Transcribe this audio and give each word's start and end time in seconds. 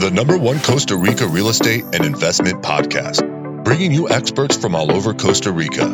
the 0.00 0.10
number 0.10 0.36
one 0.36 0.58
Costa 0.60 0.96
Rica 0.96 1.26
real 1.26 1.48
estate 1.48 1.84
and 1.84 2.04
investment 2.04 2.62
podcast, 2.62 3.22
bringing 3.64 3.92
you 3.92 4.08
experts 4.08 4.56
from 4.56 4.74
all 4.74 4.92
over 4.92 5.14
Costa 5.14 5.52
Rica. 5.52 5.86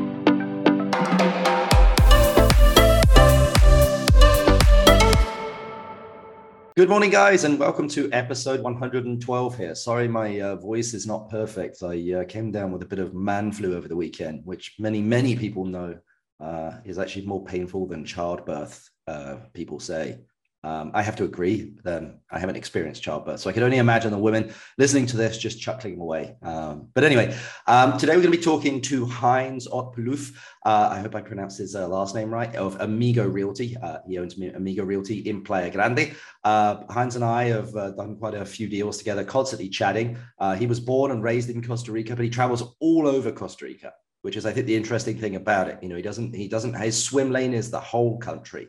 Good 6.76 6.88
morning, 6.88 7.10
guys, 7.10 7.44
and 7.44 7.58
welcome 7.58 7.88
to 7.88 8.10
episode 8.10 8.62
112 8.62 9.56
here. 9.56 9.74
Sorry, 9.74 10.08
my 10.08 10.40
uh, 10.40 10.56
voice 10.56 10.94
is 10.94 11.06
not 11.06 11.28
perfect. 11.28 11.82
I 11.82 12.12
uh, 12.14 12.24
came 12.24 12.50
down 12.50 12.72
with 12.72 12.82
a 12.82 12.86
bit 12.86 13.00
of 13.00 13.12
man 13.12 13.52
flu 13.52 13.76
over 13.76 13.86
the 13.86 13.96
weekend, 13.96 14.46
which 14.46 14.76
many, 14.78 15.02
many 15.02 15.36
people 15.36 15.66
know 15.66 15.98
uh, 16.40 16.78
is 16.86 16.98
actually 16.98 17.26
more 17.26 17.44
painful 17.44 17.86
than 17.86 18.06
childbirth, 18.06 18.88
uh, 19.06 19.36
people 19.52 19.78
say. 19.78 20.20
Um, 20.62 20.90
I 20.92 21.02
have 21.02 21.16
to 21.16 21.24
agree. 21.24 21.72
Um, 21.86 22.16
I 22.30 22.38
haven't 22.38 22.56
experienced 22.56 23.02
childbirth, 23.02 23.40
so 23.40 23.48
I 23.48 23.54
can 23.54 23.62
only 23.62 23.78
imagine 23.78 24.10
the 24.10 24.18
women 24.18 24.52
listening 24.76 25.06
to 25.06 25.16
this 25.16 25.38
just 25.38 25.58
chuckling 25.58 25.98
away. 25.98 26.36
Um, 26.42 26.88
but 26.94 27.02
anyway, 27.02 27.34
um, 27.66 27.96
today 27.96 28.14
we're 28.14 28.22
going 28.22 28.32
to 28.32 28.38
be 28.38 28.44
talking 28.44 28.82
to 28.82 29.06
Heinz 29.06 29.66
Otpuluf. 29.68 30.34
Uh, 30.66 30.90
I 30.92 30.98
hope 30.98 31.14
I 31.14 31.22
pronounced 31.22 31.56
his 31.58 31.74
uh, 31.74 31.88
last 31.88 32.14
name 32.14 32.30
right. 32.30 32.54
Of 32.56 32.78
Amigo 32.80 33.26
Realty, 33.26 33.74
uh, 33.82 33.98
he 34.06 34.18
owns 34.18 34.34
Amigo 34.38 34.84
Realty 34.84 35.20
in 35.20 35.42
Playa 35.42 35.70
Grande. 35.70 36.14
Uh, 36.44 36.84
Heinz 36.90 37.16
and 37.16 37.24
I 37.24 37.44
have 37.44 37.74
uh, 37.74 37.92
done 37.92 38.16
quite 38.16 38.34
a 38.34 38.44
few 38.44 38.68
deals 38.68 38.98
together, 38.98 39.24
constantly 39.24 39.70
chatting. 39.70 40.18
Uh, 40.38 40.54
he 40.54 40.66
was 40.66 40.78
born 40.78 41.10
and 41.10 41.22
raised 41.22 41.48
in 41.48 41.66
Costa 41.66 41.90
Rica, 41.90 42.14
but 42.14 42.24
he 42.24 42.30
travels 42.30 42.74
all 42.80 43.08
over 43.08 43.32
Costa 43.32 43.64
Rica, 43.64 43.94
which 44.20 44.36
is, 44.36 44.44
I 44.44 44.52
think, 44.52 44.66
the 44.66 44.76
interesting 44.76 45.16
thing 45.16 45.36
about 45.36 45.68
it. 45.68 45.78
You 45.82 45.88
know, 45.88 45.96
he 45.96 46.02
doesn't, 46.02 46.34
he 46.34 46.48
doesn't. 46.48 46.74
His 46.74 47.02
swim 47.02 47.30
lane 47.30 47.54
is 47.54 47.70
the 47.70 47.80
whole 47.80 48.18
country. 48.18 48.68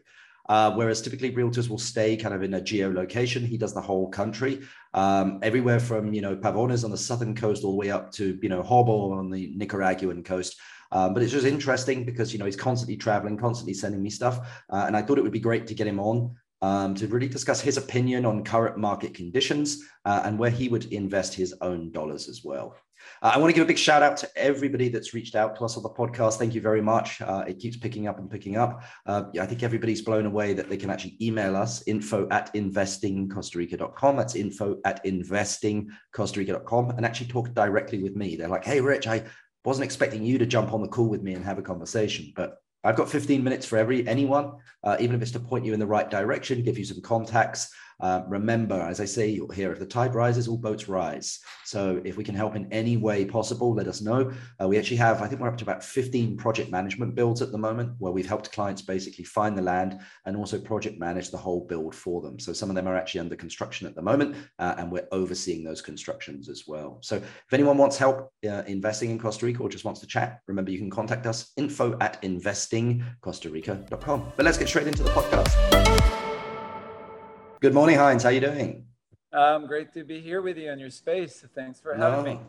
Uh, 0.51 0.69
whereas 0.73 1.01
typically 1.01 1.31
realtors 1.31 1.69
will 1.69 1.77
stay 1.77 2.17
kind 2.17 2.35
of 2.35 2.43
in 2.43 2.55
a 2.55 2.59
geolocation. 2.59 3.47
He 3.47 3.57
does 3.57 3.73
the 3.73 3.79
whole 3.79 4.09
country, 4.09 4.59
um, 4.93 5.39
everywhere 5.41 5.79
from 5.79 6.13
you 6.13 6.21
know 6.21 6.35
Pavones 6.35 6.83
on 6.83 6.91
the 6.91 6.97
southern 6.97 7.33
coast 7.33 7.63
all 7.63 7.71
the 7.71 7.77
way 7.77 7.89
up 7.89 8.11
to 8.17 8.37
you 8.41 8.49
know 8.49 8.61
Jobo 8.61 9.17
on 9.17 9.29
the 9.31 9.53
Nicaraguan 9.55 10.23
coast. 10.23 10.59
Um, 10.91 11.13
but 11.13 11.23
it's 11.23 11.31
just 11.31 11.45
interesting 11.45 12.03
because 12.03 12.33
you 12.33 12.39
know 12.39 12.43
he's 12.43 12.57
constantly 12.57 12.97
traveling, 12.97 13.37
constantly 13.37 13.73
sending 13.73 14.03
me 14.03 14.09
stuff, 14.09 14.37
uh, 14.69 14.83
and 14.87 14.97
I 14.97 15.01
thought 15.01 15.17
it 15.17 15.21
would 15.21 15.31
be 15.31 15.39
great 15.39 15.67
to 15.67 15.73
get 15.73 15.87
him 15.87 16.01
on 16.01 16.35
um, 16.61 16.95
to 16.95 17.07
really 17.07 17.29
discuss 17.29 17.61
his 17.61 17.77
opinion 17.77 18.25
on 18.25 18.43
current 18.43 18.77
market 18.77 19.13
conditions 19.13 19.85
uh, 20.03 20.21
and 20.25 20.37
where 20.37 20.51
he 20.51 20.67
would 20.67 20.91
invest 20.91 21.33
his 21.33 21.55
own 21.61 21.91
dollars 21.91 22.27
as 22.27 22.41
well. 22.43 22.75
Uh, 23.21 23.31
I 23.35 23.37
want 23.37 23.49
to 23.51 23.53
give 23.53 23.63
a 23.63 23.67
big 23.67 23.77
shout 23.77 24.03
out 24.03 24.17
to 24.17 24.29
everybody 24.35 24.89
that's 24.89 25.13
reached 25.13 25.35
out 25.35 25.55
to 25.57 25.65
us 25.65 25.77
on 25.77 25.83
the 25.83 25.89
podcast. 25.89 26.37
Thank 26.37 26.55
you 26.55 26.61
very 26.61 26.81
much. 26.81 27.21
Uh, 27.21 27.43
it 27.47 27.59
keeps 27.59 27.77
picking 27.77 28.07
up 28.07 28.19
and 28.19 28.29
picking 28.29 28.57
up. 28.57 28.83
Uh, 29.05 29.23
I 29.39 29.45
think 29.45 29.63
everybody's 29.63 30.01
blown 30.01 30.25
away 30.25 30.53
that 30.53 30.69
they 30.69 30.77
can 30.77 30.89
actually 30.89 31.17
email 31.21 31.55
us 31.55 31.83
info 31.87 32.27
at 32.29 32.53
investingcostarica.com. 32.53 34.17
That's 34.17 34.35
info 34.35 34.79
at 34.85 35.03
investingcostarica.com 35.05 36.89
and 36.91 37.05
actually 37.05 37.27
talk 37.27 37.53
directly 37.53 38.01
with 38.01 38.15
me. 38.15 38.35
They're 38.35 38.47
like, 38.47 38.65
hey, 38.65 38.81
Rich, 38.81 39.07
I 39.07 39.23
wasn't 39.63 39.85
expecting 39.85 40.23
you 40.23 40.37
to 40.39 40.45
jump 40.45 40.73
on 40.73 40.81
the 40.81 40.87
call 40.87 41.07
with 41.07 41.21
me 41.21 41.33
and 41.33 41.45
have 41.45 41.59
a 41.59 41.63
conversation, 41.63 42.33
but 42.35 42.57
I've 42.83 42.95
got 42.95 43.09
15 43.09 43.43
minutes 43.43 43.65
for 43.65 43.77
every 43.77 44.07
anyone, 44.07 44.53
uh, 44.83 44.97
even 44.99 45.15
if 45.15 45.21
it's 45.21 45.31
to 45.31 45.39
point 45.39 45.65
you 45.65 45.73
in 45.73 45.79
the 45.79 45.85
right 45.85 46.09
direction, 46.09 46.63
give 46.63 46.79
you 46.79 46.85
some 46.85 47.01
contacts. 47.01 47.71
Uh, 48.01 48.23
remember, 48.27 48.75
as 48.75 48.99
I 48.99 49.05
say 49.05 49.39
here, 49.53 49.71
if 49.71 49.79
the 49.79 49.85
tide 49.85 50.15
rises, 50.15 50.47
all 50.47 50.57
boats 50.57 50.89
rise. 50.89 51.39
So 51.65 52.01
if 52.03 52.17
we 52.17 52.23
can 52.23 52.35
help 52.35 52.55
in 52.55 52.71
any 52.71 52.97
way 52.97 53.25
possible, 53.25 53.73
let 53.73 53.87
us 53.87 54.01
know. 54.01 54.31
Uh, 54.61 54.67
we 54.67 54.77
actually 54.77 54.97
have, 54.97 55.21
I 55.21 55.27
think 55.27 55.39
we're 55.39 55.47
up 55.47 55.57
to 55.57 55.63
about 55.63 55.83
15 55.83 56.37
project 56.37 56.71
management 56.71 57.15
builds 57.15 57.41
at 57.41 57.51
the 57.51 57.57
moment 57.57 57.93
where 57.99 58.11
we've 58.11 58.27
helped 58.27 58.51
clients 58.51 58.81
basically 58.81 59.23
find 59.23 59.57
the 59.57 59.61
land 59.61 59.99
and 60.25 60.35
also 60.35 60.59
project 60.59 60.99
manage 60.99 61.29
the 61.29 61.37
whole 61.37 61.65
build 61.67 61.95
for 61.95 62.21
them. 62.21 62.39
So 62.39 62.53
some 62.53 62.69
of 62.69 62.75
them 62.75 62.87
are 62.87 62.95
actually 62.95 63.21
under 63.21 63.35
construction 63.35 63.87
at 63.87 63.95
the 63.95 64.01
moment 64.01 64.35
uh, 64.59 64.75
and 64.77 64.91
we're 64.91 65.07
overseeing 65.11 65.63
those 65.63 65.81
constructions 65.81 66.49
as 66.49 66.63
well. 66.67 66.99
So 67.01 67.17
if 67.17 67.53
anyone 67.53 67.77
wants 67.77 67.97
help 67.97 68.31
uh, 68.47 68.63
investing 68.67 69.11
in 69.11 69.19
Costa 69.19 69.45
Rica 69.45 69.61
or 69.61 69.69
just 69.69 69.85
wants 69.85 70.01
to 70.01 70.07
chat, 70.07 70.39
remember 70.47 70.71
you 70.71 70.79
can 70.79 70.89
contact 70.89 71.27
us 71.27 71.51
info 71.57 71.97
at 71.99 72.21
investingcostarica.com. 72.21 74.31
But 74.35 74.45
let's 74.45 74.57
get 74.57 74.67
straight 74.67 74.87
into 74.87 75.03
the 75.03 75.11
podcast. 75.11 76.30
Good 77.61 77.75
morning, 77.75 77.95
Heinz. 77.95 78.23
How 78.23 78.29
are 78.29 78.31
you 78.31 78.39
doing? 78.39 78.87
Um, 79.31 79.67
great 79.67 79.93
to 79.93 80.03
be 80.03 80.19
here 80.19 80.41
with 80.41 80.57
you 80.57 80.71
in 80.71 80.79
your 80.79 80.89
space. 80.89 81.45
Thanks 81.53 81.79
for 81.79 81.93
having 81.93 82.25
no, 82.25 82.31
me. 82.33 82.39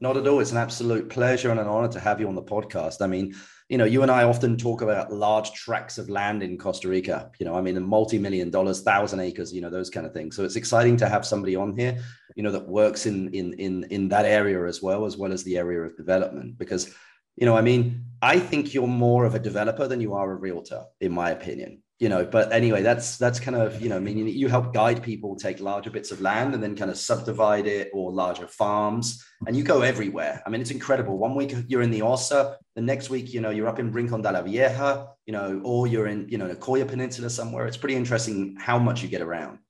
Not 0.00 0.16
at 0.16 0.26
all. 0.26 0.40
It's 0.40 0.50
an 0.50 0.56
absolute 0.56 1.10
pleasure 1.10 1.50
and 1.50 1.60
an 1.60 1.66
honor 1.66 1.88
to 1.88 2.00
have 2.00 2.20
you 2.20 2.26
on 2.26 2.34
the 2.34 2.42
podcast. 2.42 3.02
I 3.02 3.06
mean, 3.06 3.34
you 3.68 3.76
know, 3.76 3.84
you 3.84 4.00
and 4.00 4.10
I 4.10 4.22
often 4.22 4.56
talk 4.56 4.80
about 4.80 5.12
large 5.12 5.52
tracts 5.52 5.98
of 5.98 6.08
land 6.08 6.42
in 6.42 6.56
Costa 6.56 6.88
Rica, 6.88 7.30
you 7.38 7.44
know, 7.44 7.54
I 7.54 7.60
mean, 7.60 7.82
multi-million 7.82 8.48
dollars, 8.48 8.80
thousand 8.80 9.20
acres, 9.20 9.52
you 9.52 9.60
know, 9.60 9.68
those 9.68 9.90
kind 9.90 10.06
of 10.06 10.14
things. 10.14 10.36
So 10.36 10.42
it's 10.42 10.56
exciting 10.56 10.96
to 10.96 11.08
have 11.08 11.26
somebody 11.26 11.54
on 11.54 11.76
here, 11.76 12.02
you 12.34 12.42
know, 12.42 12.52
that 12.52 12.66
works 12.66 13.04
in, 13.04 13.28
in, 13.34 13.52
in, 13.60 13.84
in 13.90 14.08
that 14.08 14.24
area 14.24 14.64
as 14.64 14.80
well, 14.80 15.04
as 15.04 15.18
well 15.18 15.34
as 15.34 15.44
the 15.44 15.58
area 15.58 15.82
of 15.82 15.98
development, 15.98 16.56
because, 16.56 16.94
you 17.36 17.44
know, 17.44 17.58
I 17.58 17.60
mean, 17.60 18.06
I 18.22 18.38
think 18.38 18.72
you're 18.72 18.86
more 18.86 19.26
of 19.26 19.34
a 19.34 19.38
developer 19.38 19.86
than 19.86 20.00
you 20.00 20.14
are 20.14 20.32
a 20.32 20.34
realtor, 20.34 20.84
in 21.02 21.12
my 21.12 21.28
opinion 21.32 21.81
you 22.02 22.08
know 22.08 22.24
but 22.24 22.52
anyway 22.52 22.82
that's 22.82 23.16
that's 23.16 23.38
kind 23.38 23.56
of 23.56 23.80
you 23.80 23.88
know 23.88 24.00
meaning 24.00 24.24
that 24.24 24.36
you 24.40 24.48
help 24.48 24.74
guide 24.74 25.00
people 25.04 25.36
take 25.36 25.60
larger 25.60 25.88
bits 25.88 26.10
of 26.10 26.20
land 26.20 26.52
and 26.52 26.60
then 26.60 26.74
kind 26.74 26.90
of 26.90 26.98
subdivide 26.98 27.64
it 27.64 27.90
or 27.94 28.10
larger 28.10 28.48
farms 28.48 29.24
and 29.46 29.56
you 29.56 29.62
go 29.62 29.82
everywhere. 29.82 30.42
I 30.44 30.50
mean 30.50 30.60
it's 30.60 30.72
incredible. 30.72 31.16
One 31.16 31.36
week 31.36 31.54
you're 31.68 31.86
in 31.88 31.92
the 31.92 32.02
osa 32.02 32.58
the 32.74 32.82
next 32.82 33.08
week 33.08 33.32
you 33.32 33.40
know 33.40 33.50
you're 33.50 33.68
up 33.68 33.78
in 33.78 33.92
rincon 33.92 34.20
de 34.20 34.32
la 34.32 34.42
vieja 34.42 35.10
you 35.26 35.32
know 35.32 35.60
or 35.64 35.86
you're 35.86 36.08
in 36.08 36.28
you 36.28 36.38
know 36.38 36.48
the 36.48 36.56
coya 36.56 36.84
peninsula 36.84 37.30
somewhere. 37.30 37.68
It's 37.68 37.76
pretty 37.76 37.94
interesting 37.94 38.56
how 38.58 38.80
much 38.80 39.00
you 39.02 39.08
get 39.08 39.22
around. 39.22 39.60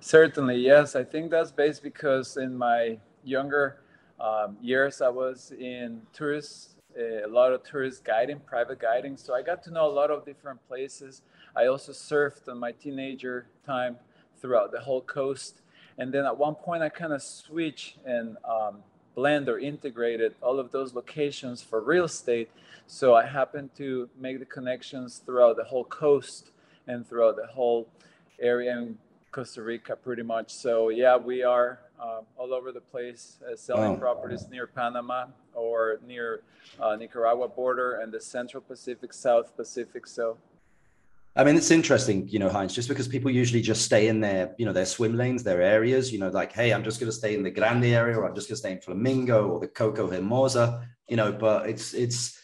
Certainly 0.00 0.56
yes. 0.56 0.96
I 0.96 1.04
think 1.04 1.30
that's 1.30 1.52
based 1.52 1.82
because 1.82 2.38
in 2.38 2.56
my 2.56 2.98
younger 3.24 3.80
um, 4.18 4.56
years 4.62 5.02
i 5.02 5.08
was 5.08 5.52
in 5.58 6.00
tourist 6.14 6.75
a 6.96 7.26
lot 7.28 7.52
of 7.52 7.62
tourist 7.62 8.04
guiding, 8.04 8.40
private 8.40 8.78
guiding. 8.78 9.16
So 9.16 9.34
I 9.34 9.42
got 9.42 9.62
to 9.64 9.70
know 9.70 9.86
a 9.86 9.92
lot 9.92 10.10
of 10.10 10.24
different 10.24 10.66
places. 10.68 11.22
I 11.54 11.66
also 11.66 11.92
surfed 11.92 12.48
on 12.48 12.58
my 12.58 12.72
teenager 12.72 13.46
time 13.64 13.96
throughout 14.40 14.72
the 14.72 14.80
whole 14.80 15.02
coast. 15.02 15.60
And 15.98 16.12
then 16.12 16.24
at 16.24 16.36
one 16.36 16.54
point, 16.54 16.82
I 16.82 16.88
kind 16.88 17.12
of 17.12 17.22
switched 17.22 17.98
and 18.04 18.36
um, 18.44 18.78
blend 19.14 19.48
or 19.48 19.58
integrated 19.58 20.34
all 20.42 20.58
of 20.58 20.72
those 20.72 20.94
locations 20.94 21.62
for 21.62 21.80
real 21.80 22.04
estate. 22.04 22.50
So 22.86 23.14
I 23.14 23.26
happened 23.26 23.70
to 23.76 24.08
make 24.18 24.38
the 24.38 24.44
connections 24.44 25.22
throughout 25.24 25.56
the 25.56 25.64
whole 25.64 25.84
coast 25.84 26.50
and 26.86 27.08
throughout 27.08 27.36
the 27.36 27.46
whole 27.46 27.88
area 28.40 28.76
in 28.76 28.98
Costa 29.32 29.62
Rica, 29.62 29.96
pretty 29.96 30.22
much. 30.22 30.52
So 30.52 30.90
yeah, 30.90 31.16
we 31.16 31.42
are 31.42 31.80
uh, 32.00 32.20
all 32.36 32.54
over 32.54 32.72
the 32.72 32.80
place 32.80 33.38
uh, 33.42 33.56
selling 33.56 33.98
properties 33.98 34.46
near 34.48 34.66
Panama 34.66 35.26
or 35.56 35.98
near 36.06 36.42
uh, 36.80 36.94
Nicaragua 36.96 37.48
border 37.48 38.00
and 38.00 38.12
the 38.12 38.20
Central 38.20 38.62
Pacific, 38.62 39.12
South 39.12 39.56
Pacific. 39.56 40.06
So, 40.06 40.36
I 41.34 41.44
mean, 41.44 41.56
it's 41.56 41.70
interesting, 41.70 42.28
you 42.28 42.38
know, 42.38 42.48
Heinz, 42.48 42.74
just 42.74 42.88
because 42.88 43.08
people 43.08 43.30
usually 43.30 43.60
just 43.60 43.82
stay 43.82 44.08
in 44.08 44.20
their, 44.20 44.54
you 44.58 44.64
know, 44.64 44.72
their 44.72 44.86
swim 44.86 45.16
lanes, 45.16 45.42
their 45.42 45.60
areas, 45.60 46.10
you 46.12 46.18
know, 46.18 46.28
like, 46.28 46.52
hey, 46.52 46.72
I'm 46.72 46.82
just 46.82 46.98
going 46.98 47.10
to 47.10 47.16
stay 47.16 47.34
in 47.34 47.42
the 47.42 47.50
Grande 47.50 47.84
area, 47.84 48.16
or 48.18 48.26
I'm 48.26 48.34
just 48.34 48.48
going 48.48 48.54
to 48.54 48.60
stay 48.60 48.72
in 48.72 48.80
Flamingo 48.80 49.48
or 49.48 49.60
the 49.60 49.68
Coco 49.68 50.10
Hermosa, 50.10 50.88
you 51.08 51.16
know, 51.16 51.32
but 51.32 51.68
it's, 51.68 51.92
it's 51.92 52.40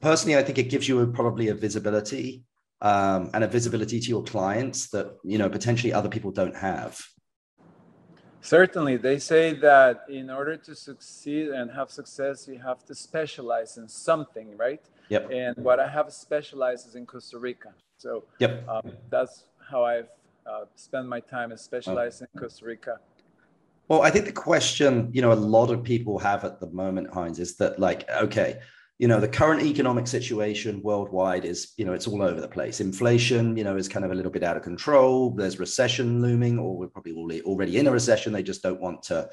personally, 0.00 0.36
I 0.36 0.44
think 0.44 0.58
it 0.58 0.70
gives 0.70 0.88
you 0.88 1.00
a, 1.00 1.06
probably 1.06 1.48
a 1.48 1.54
visibility 1.54 2.44
um, 2.82 3.30
and 3.34 3.42
a 3.42 3.48
visibility 3.48 3.98
to 3.98 4.08
your 4.08 4.22
clients 4.22 4.90
that, 4.90 5.16
you 5.24 5.38
know, 5.38 5.48
potentially 5.48 5.92
other 5.92 6.08
people 6.08 6.30
don't 6.30 6.56
have. 6.56 7.00
Certainly, 8.46 8.98
they 8.98 9.18
say 9.18 9.54
that 9.54 10.04
in 10.08 10.30
order 10.30 10.56
to 10.56 10.72
succeed 10.76 11.48
and 11.48 11.68
have 11.68 11.90
success, 11.90 12.46
you 12.46 12.60
have 12.60 12.84
to 12.84 12.94
specialize 12.94 13.76
in 13.76 13.88
something, 13.88 14.56
right? 14.56 14.84
Yep. 15.08 15.30
And 15.32 15.56
what 15.56 15.80
I 15.80 15.88
have 15.88 16.12
specialized 16.12 16.86
is 16.86 16.94
in 16.94 17.06
Costa 17.06 17.38
Rica. 17.38 17.70
So 17.98 18.22
yep. 18.38 18.64
Um, 18.68 18.92
that's 19.10 19.46
how 19.68 19.84
I've 19.84 20.10
uh, 20.46 20.66
spent 20.76 21.08
my 21.08 21.18
time 21.18 21.50
is 21.50 21.60
specializing 21.60 22.28
oh. 22.28 22.30
in 22.34 22.40
Costa 22.40 22.64
Rica. 22.64 23.00
Well, 23.88 24.02
I 24.02 24.10
think 24.10 24.26
the 24.26 24.32
question, 24.50 25.10
you 25.12 25.22
know, 25.22 25.32
a 25.32 25.34
lot 25.56 25.70
of 25.72 25.82
people 25.82 26.16
have 26.20 26.44
at 26.44 26.60
the 26.60 26.68
moment, 26.68 27.12
Heinz, 27.12 27.40
is 27.40 27.56
that 27.56 27.80
like, 27.80 28.08
okay, 28.10 28.60
you 28.98 29.08
know 29.08 29.20
the 29.20 29.28
current 29.28 29.62
economic 29.62 30.06
situation 30.06 30.80
worldwide 30.82 31.44
is 31.44 31.72
you 31.76 31.84
know 31.84 31.92
it's 31.92 32.06
all 32.06 32.22
over 32.22 32.40
the 32.40 32.48
place. 32.48 32.80
Inflation 32.80 33.56
you 33.56 33.64
know 33.64 33.76
is 33.76 33.88
kind 33.88 34.04
of 34.04 34.10
a 34.10 34.14
little 34.14 34.32
bit 34.32 34.42
out 34.42 34.56
of 34.56 34.62
control. 34.62 35.30
There's 35.30 35.58
recession 35.58 36.22
looming 36.22 36.58
or 36.58 36.76
we're 36.76 36.88
probably 36.88 37.42
already 37.42 37.76
in 37.76 37.86
a 37.86 37.90
recession. 37.90 38.32
They 38.32 38.42
just 38.42 38.62
don't 38.62 38.80
want 38.80 39.02
to 39.04 39.28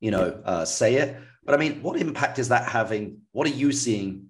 you 0.00 0.10
know 0.10 0.40
uh, 0.44 0.64
say 0.64 0.96
it. 0.96 1.16
But 1.44 1.54
i 1.54 1.58
mean 1.58 1.82
what 1.82 2.00
impact 2.00 2.38
is 2.38 2.48
that 2.48 2.68
having? 2.68 3.22
What 3.32 3.46
are 3.46 3.50
you 3.54 3.72
seeing 3.72 4.26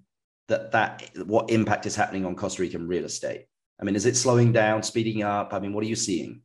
that 0.47 0.71
that 0.71 1.09
what 1.25 1.51
impact 1.51 1.85
is 1.85 1.95
happening 1.95 2.25
on 2.25 2.35
costa 2.35 2.63
rican 2.63 2.87
real 2.87 3.05
estate? 3.05 3.45
I 3.79 3.83
mean 3.83 3.95
is 3.95 4.07
it 4.07 4.17
slowing 4.17 4.51
down 4.51 4.81
speeding 4.81 5.21
up? 5.21 5.53
I 5.53 5.59
mean 5.59 5.73
what 5.73 5.83
are 5.83 5.87
you 5.87 5.95
seeing? 5.95 6.41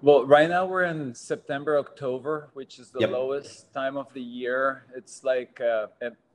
Well, 0.00 0.26
right 0.26 0.48
now 0.48 0.66
we're 0.66 0.82
in 0.82 1.14
September, 1.14 1.78
October, 1.78 2.50
which 2.54 2.80
is 2.80 2.90
the 2.90 2.98
yep. 2.98 3.10
lowest 3.10 3.72
time 3.72 3.96
of 3.96 4.12
the 4.14 4.20
year. 4.20 4.86
It's 4.96 5.22
like 5.22 5.60
uh, 5.60 5.86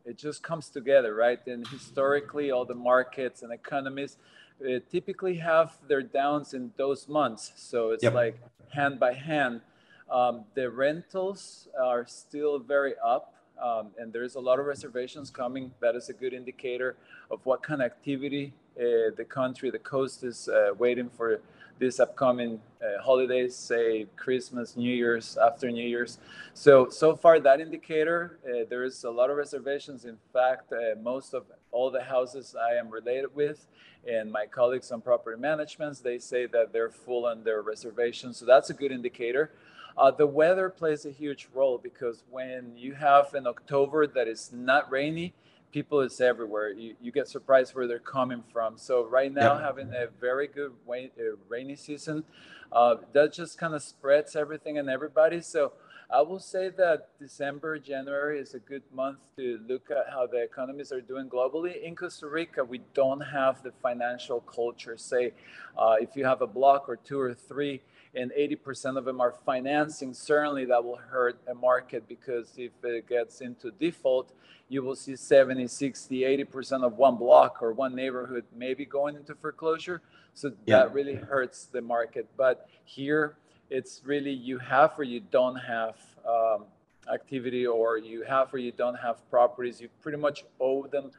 it 0.07 0.17
just 0.17 0.41
comes 0.41 0.69
together, 0.69 1.13
right? 1.13 1.45
And 1.47 1.67
historically, 1.67 2.49
all 2.49 2.65
the 2.65 2.75
markets 2.75 3.43
and 3.43 3.51
economies 3.51 4.17
uh, 4.61 4.79
typically 4.89 5.35
have 5.35 5.77
their 5.87 6.01
downs 6.01 6.53
in 6.53 6.71
those 6.77 7.07
months. 7.09 7.51
So 7.57 7.91
it's 7.91 8.03
yep. 8.03 8.13
like 8.13 8.39
hand 8.69 8.99
by 8.99 9.13
hand. 9.13 9.61
Um, 10.09 10.45
the 10.55 10.69
rentals 10.69 11.67
are 11.79 12.05
still 12.07 12.57
very 12.57 12.93
up. 13.05 13.33
Um, 13.61 13.87
and 13.97 14.13
there's 14.13 14.35
a 14.35 14.39
lot 14.39 14.59
of 14.59 14.65
reservations 14.65 15.29
coming. 15.29 15.71
That 15.81 15.95
is 15.95 16.09
a 16.09 16.13
good 16.13 16.33
indicator 16.33 16.95
of 17.29 17.39
what 17.43 17.61
kind 17.61 17.81
of 17.81 17.87
activity 17.87 18.53
uh, 18.79 19.11
the 19.17 19.25
country, 19.27 19.71
the 19.71 19.79
coast 19.79 20.23
is 20.23 20.47
uh, 20.47 20.69
waiting 20.77 21.09
for 21.17 21.41
this 21.79 21.99
upcoming 21.99 22.59
uh, 22.81 23.01
holidays, 23.01 23.55
say 23.55 24.07
Christmas, 24.15 24.75
New 24.75 24.93
Year's, 24.93 25.37
after 25.37 25.69
New 25.69 25.87
Year's. 25.87 26.19
So, 26.53 26.89
so 26.89 27.15
far 27.15 27.39
that 27.39 27.59
indicator, 27.59 28.39
uh, 28.45 28.65
there 28.69 28.83
is 28.83 29.03
a 29.03 29.09
lot 29.09 29.29
of 29.29 29.37
reservations. 29.37 30.05
In 30.05 30.17
fact, 30.33 30.73
uh, 30.73 30.99
most 31.01 31.33
of 31.33 31.45
all 31.71 31.91
the 31.91 32.03
houses 32.03 32.55
I 32.59 32.75
am 32.75 32.89
related 32.89 33.35
with 33.35 33.67
and 34.07 34.31
my 34.31 34.45
colleagues 34.45 34.91
on 34.91 35.01
property 35.01 35.39
management, 35.39 36.01
they 36.03 36.17
say 36.17 36.45
that 36.47 36.71
they're 36.71 36.89
full 36.89 37.25
on 37.25 37.43
their 37.43 37.61
reservations. 37.61 38.37
So 38.37 38.45
that's 38.45 38.69
a 38.69 38.73
good 38.73 38.91
indicator. 38.91 39.51
Uh, 39.97 40.11
the 40.11 40.27
weather 40.27 40.69
plays 40.69 41.05
a 41.05 41.11
huge 41.11 41.47
role 41.53 41.77
because 41.77 42.23
when 42.29 42.71
you 42.75 42.93
have 42.93 43.33
an 43.33 43.47
October 43.47 44.05
that 44.05 44.27
is 44.27 44.51
not 44.53 44.89
rainy, 44.91 45.33
people 45.71 46.01
is 46.01 46.19
everywhere. 46.21 46.71
You, 46.71 46.95
you 47.01 47.11
get 47.11 47.27
surprised 47.27 47.75
where 47.75 47.87
they're 47.87 47.99
coming 47.99 48.43
from. 48.51 48.77
So 48.77 49.05
right 49.05 49.33
now, 49.33 49.55
yeah. 49.55 49.61
having 49.61 49.89
a 49.93 50.07
very 50.19 50.47
good 50.47 50.73
rain, 50.87 51.11
uh, 51.19 51.35
rainy 51.49 51.75
season, 51.75 52.23
uh, 52.71 52.95
that 53.13 53.33
just 53.33 53.57
kind 53.57 53.73
of 53.73 53.81
spreads 53.81 54.35
everything 54.35 54.77
and 54.77 54.89
everybody. 54.89 55.41
So 55.41 55.73
I 56.09 56.21
will 56.21 56.39
say 56.39 56.69
that 56.69 57.09
December, 57.19 57.79
January 57.79 58.39
is 58.39 58.53
a 58.53 58.59
good 58.59 58.83
month 58.93 59.17
to 59.37 59.59
look 59.67 59.91
at 59.91 60.05
how 60.09 60.25
the 60.25 60.41
economies 60.41 60.91
are 60.93 61.01
doing 61.01 61.29
globally. 61.29 61.83
In 61.83 61.97
Costa 61.97 62.27
Rica, 62.27 62.63
we 62.63 62.81
don't 62.93 63.19
have 63.19 63.61
the 63.61 63.71
financial 63.81 64.39
culture. 64.41 64.95
Say, 64.97 65.33
uh, 65.77 65.95
if 65.99 66.15
you 66.15 66.23
have 66.23 66.41
a 66.41 66.47
block 66.47 66.87
or 66.87 66.95
two 66.95 67.19
or 67.19 67.33
three, 67.33 67.81
and 68.15 68.31
80% 68.31 68.97
of 68.97 69.05
them 69.05 69.21
are 69.21 69.33
financing, 69.45 70.13
certainly 70.13 70.65
that 70.65 70.83
will 70.83 70.97
hurt 70.97 71.39
a 71.47 71.53
market 71.53 72.07
because 72.07 72.53
if 72.57 72.71
it 72.83 73.07
gets 73.07 73.41
into 73.41 73.71
default, 73.71 74.33
you 74.69 74.83
will 74.83 74.95
see 74.95 75.15
70, 75.15 75.67
60, 75.67 76.19
80% 76.21 76.83
of 76.83 76.97
one 76.97 77.15
block 77.15 77.61
or 77.61 77.73
one 77.73 77.95
neighborhood 77.95 78.45
maybe 78.55 78.85
going 78.85 79.15
into 79.15 79.35
foreclosure. 79.35 80.01
So 80.33 80.51
yeah. 80.65 80.79
that 80.79 80.93
really 80.93 81.15
hurts 81.15 81.65
the 81.65 81.81
market. 81.81 82.27
But 82.35 82.67
here, 82.85 83.37
it's 83.69 84.01
really 84.05 84.31
you 84.31 84.57
have 84.59 84.93
or 84.97 85.03
you 85.03 85.19
don't 85.19 85.55
have 85.55 85.95
um, 86.27 86.65
activity, 87.11 87.65
or 87.65 87.97
you 87.97 88.23
have 88.23 88.53
or 88.53 88.57
you 88.57 88.71
don't 88.71 88.95
have 88.95 89.27
properties. 89.29 89.79
You 89.81 89.89
pretty 90.01 90.17
much 90.17 90.45
owe 90.59 90.87
them. 90.87 91.11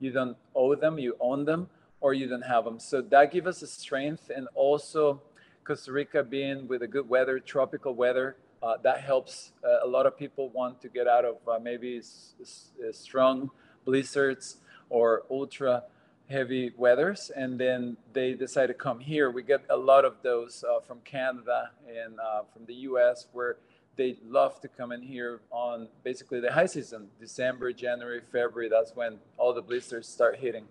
You 0.00 0.10
don't 0.10 0.36
owe 0.54 0.74
them, 0.74 0.98
you 0.98 1.16
own 1.20 1.44
them, 1.44 1.68
or 2.00 2.12
you 2.12 2.28
don't 2.28 2.42
have 2.42 2.64
them. 2.64 2.78
So 2.78 3.00
that 3.00 3.32
gives 3.32 3.46
us 3.46 3.62
a 3.62 3.66
strength. 3.66 4.30
And 4.34 4.48
also, 4.54 5.22
Costa 5.66 5.90
Rica 5.90 6.22
being 6.22 6.68
with 6.68 6.82
a 6.82 6.86
good 6.86 7.08
weather, 7.08 7.40
tropical 7.40 7.92
weather, 7.92 8.36
uh, 8.62 8.76
that 8.84 9.00
helps. 9.00 9.50
Uh, 9.64 9.84
a 9.84 9.86
lot 9.86 10.06
of 10.06 10.16
people 10.16 10.48
want 10.50 10.80
to 10.80 10.88
get 10.88 11.08
out 11.08 11.24
of 11.24 11.36
uh, 11.48 11.58
maybe 11.58 11.98
s- 11.98 12.70
strong 12.92 13.50
blizzards 13.84 14.58
or 14.90 15.24
ultra 15.28 15.82
heavy 16.30 16.70
weathers, 16.76 17.32
and 17.34 17.58
then 17.58 17.96
they 18.12 18.34
decide 18.34 18.68
to 18.68 18.74
come 18.74 19.00
here. 19.00 19.28
We 19.28 19.42
get 19.42 19.64
a 19.68 19.76
lot 19.76 20.04
of 20.04 20.14
those 20.22 20.62
uh, 20.62 20.78
from 20.80 21.00
Canada 21.00 21.70
and 21.88 22.20
uh, 22.20 22.42
from 22.52 22.64
the 22.66 22.74
U.S. 22.90 23.26
where 23.32 23.56
they 23.96 24.18
love 24.24 24.60
to 24.60 24.68
come 24.68 24.92
in 24.92 25.02
here 25.02 25.40
on 25.50 25.88
basically 26.04 26.38
the 26.38 26.52
high 26.52 26.66
season, 26.66 27.08
December, 27.18 27.72
January, 27.72 28.20
February. 28.20 28.68
That's 28.68 28.94
when 28.94 29.18
all 29.36 29.52
the 29.52 29.62
blizzards 29.62 30.06
start 30.06 30.36
hitting. 30.36 30.66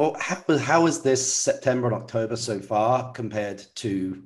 Well, 0.00 0.16
how, 0.18 0.56
how 0.56 0.86
is 0.86 1.02
this 1.02 1.20
September 1.30 1.86
and 1.86 1.94
October 1.94 2.34
so 2.34 2.58
far 2.58 3.12
compared 3.12 3.62
to, 3.74 4.22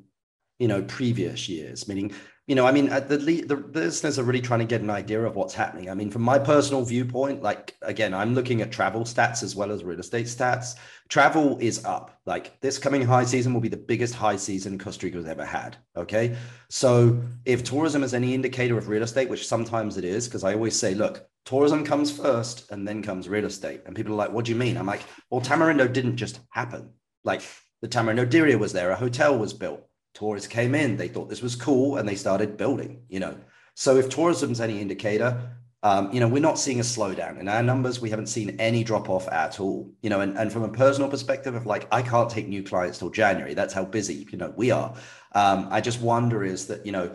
you 0.60 0.68
know, 0.68 0.82
previous 0.84 1.48
years? 1.48 1.88
Meaning, 1.88 2.12
you 2.46 2.54
know, 2.54 2.64
I 2.64 2.70
mean, 2.70 2.90
the, 2.90 3.44
the 3.44 3.56
listeners 3.56 4.16
are 4.16 4.22
really 4.22 4.40
trying 4.40 4.60
to 4.60 4.66
get 4.66 4.82
an 4.82 4.90
idea 4.90 5.24
of 5.24 5.34
what's 5.34 5.52
happening. 5.52 5.90
I 5.90 5.94
mean, 5.94 6.12
from 6.12 6.22
my 6.22 6.38
personal 6.38 6.84
viewpoint, 6.84 7.42
like 7.42 7.74
again, 7.82 8.14
I'm 8.14 8.36
looking 8.36 8.62
at 8.62 8.70
travel 8.70 9.00
stats 9.00 9.42
as 9.42 9.56
well 9.56 9.72
as 9.72 9.82
real 9.82 9.98
estate 9.98 10.26
stats. 10.26 10.76
Travel 11.08 11.58
is 11.58 11.84
up. 11.84 12.20
Like 12.24 12.60
this 12.60 12.78
coming 12.78 13.02
high 13.02 13.24
season 13.24 13.52
will 13.52 13.60
be 13.60 13.66
the 13.66 13.76
biggest 13.76 14.14
high 14.14 14.36
season 14.36 14.78
Costa 14.78 15.06
Rica 15.06 15.16
has 15.16 15.26
ever 15.26 15.44
had. 15.44 15.76
Okay, 15.96 16.36
so 16.70 17.20
if 17.46 17.64
tourism 17.64 18.04
is 18.04 18.14
any 18.14 18.32
indicator 18.32 18.78
of 18.78 18.86
real 18.86 19.02
estate, 19.02 19.28
which 19.28 19.48
sometimes 19.48 19.96
it 19.96 20.04
is, 20.04 20.28
because 20.28 20.44
I 20.44 20.54
always 20.54 20.78
say, 20.78 20.94
look, 20.94 21.28
tourism 21.44 21.84
comes 21.84 22.10
first 22.10 22.70
and 22.70 22.86
then 22.86 23.02
comes 23.02 23.28
real 23.28 23.44
estate. 23.44 23.82
And 23.86 23.94
people 23.94 24.12
are 24.12 24.16
like, 24.16 24.32
what 24.32 24.44
do 24.44 24.52
you 24.52 24.58
mean? 24.58 24.76
I'm 24.76 24.86
like, 24.86 25.02
well, 25.30 25.40
Tamarindo 25.40 25.92
didn't 25.92 26.16
just 26.16 26.40
happen. 26.50 26.90
Like 27.22 27.42
the 27.82 27.88
Tamarindo 27.88 28.28
Diria 28.28 28.58
was 28.58 28.72
there, 28.72 28.90
a 28.90 28.96
hotel 28.96 29.38
was 29.38 29.52
built, 29.52 29.86
tourists 30.14 30.48
came 30.48 30.74
in, 30.74 30.96
they 30.96 31.08
thought 31.08 31.28
this 31.28 31.42
was 31.42 31.56
cool 31.56 31.96
and 31.96 32.08
they 32.08 32.16
started 32.16 32.56
building, 32.56 33.02
you 33.08 33.20
know. 33.20 33.36
So 33.74 33.96
if 33.96 34.08
tourism's 34.08 34.60
any 34.60 34.80
indicator, 34.80 35.50
um, 35.82 36.10
you 36.14 36.20
know, 36.20 36.28
we're 36.28 36.40
not 36.40 36.58
seeing 36.58 36.80
a 36.80 36.82
slowdown 36.82 37.38
in 37.38 37.46
our 37.46 37.62
numbers. 37.62 38.00
We 38.00 38.08
haven't 38.08 38.28
seen 38.28 38.56
any 38.58 38.84
drop 38.84 39.10
off 39.10 39.28
at 39.28 39.60
all, 39.60 39.92
you 40.00 40.08
know, 40.08 40.20
and, 40.20 40.38
and 40.38 40.50
from 40.50 40.62
a 40.62 40.68
personal 40.68 41.10
perspective 41.10 41.54
of 41.54 41.66
like, 41.66 41.86
I 41.92 42.00
can't 42.00 42.30
take 42.30 42.48
new 42.48 42.62
clients 42.62 42.98
till 42.98 43.10
January. 43.10 43.52
That's 43.52 43.74
how 43.74 43.84
busy, 43.84 44.26
you 44.30 44.38
know, 44.38 44.54
we 44.56 44.70
are. 44.70 44.94
Um, 45.32 45.68
I 45.70 45.82
just 45.82 46.00
wonder 46.00 46.42
is 46.42 46.68
that, 46.68 46.86
you 46.86 46.92
know, 46.92 47.14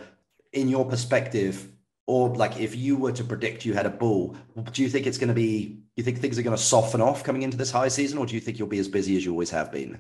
in 0.54 0.70
your 0.70 0.86
perspective, 0.86 1.68
or 2.10 2.30
like 2.30 2.60
if 2.60 2.76
you 2.76 2.98
were 2.98 3.12
to 3.12 3.24
predict 3.24 3.64
you 3.66 3.76
had 3.76 3.86
a 3.86 3.90
bull, 3.90 4.36
do 4.72 4.82
you 4.82 4.90
think 4.90 5.06
it's 5.06 5.20
going 5.20 5.28
to 5.28 5.34
be? 5.36 5.80
You 5.96 6.04
think 6.04 6.18
things 6.18 6.40
are 6.40 6.42
going 6.42 6.58
to 6.58 6.62
soften 6.62 7.02
off 7.02 7.24
coming 7.24 7.44
into 7.44 7.56
this 7.56 7.70
high 7.70 7.88
season, 7.88 8.18
or 8.18 8.26
do 8.26 8.34
you 8.34 8.42
think 8.42 8.58
you'll 8.58 8.68
be 8.68 8.80
as 8.80 8.88
busy 8.88 9.16
as 9.16 9.24
you 9.24 9.32
always 9.32 9.52
have 9.52 9.72
been? 9.72 10.00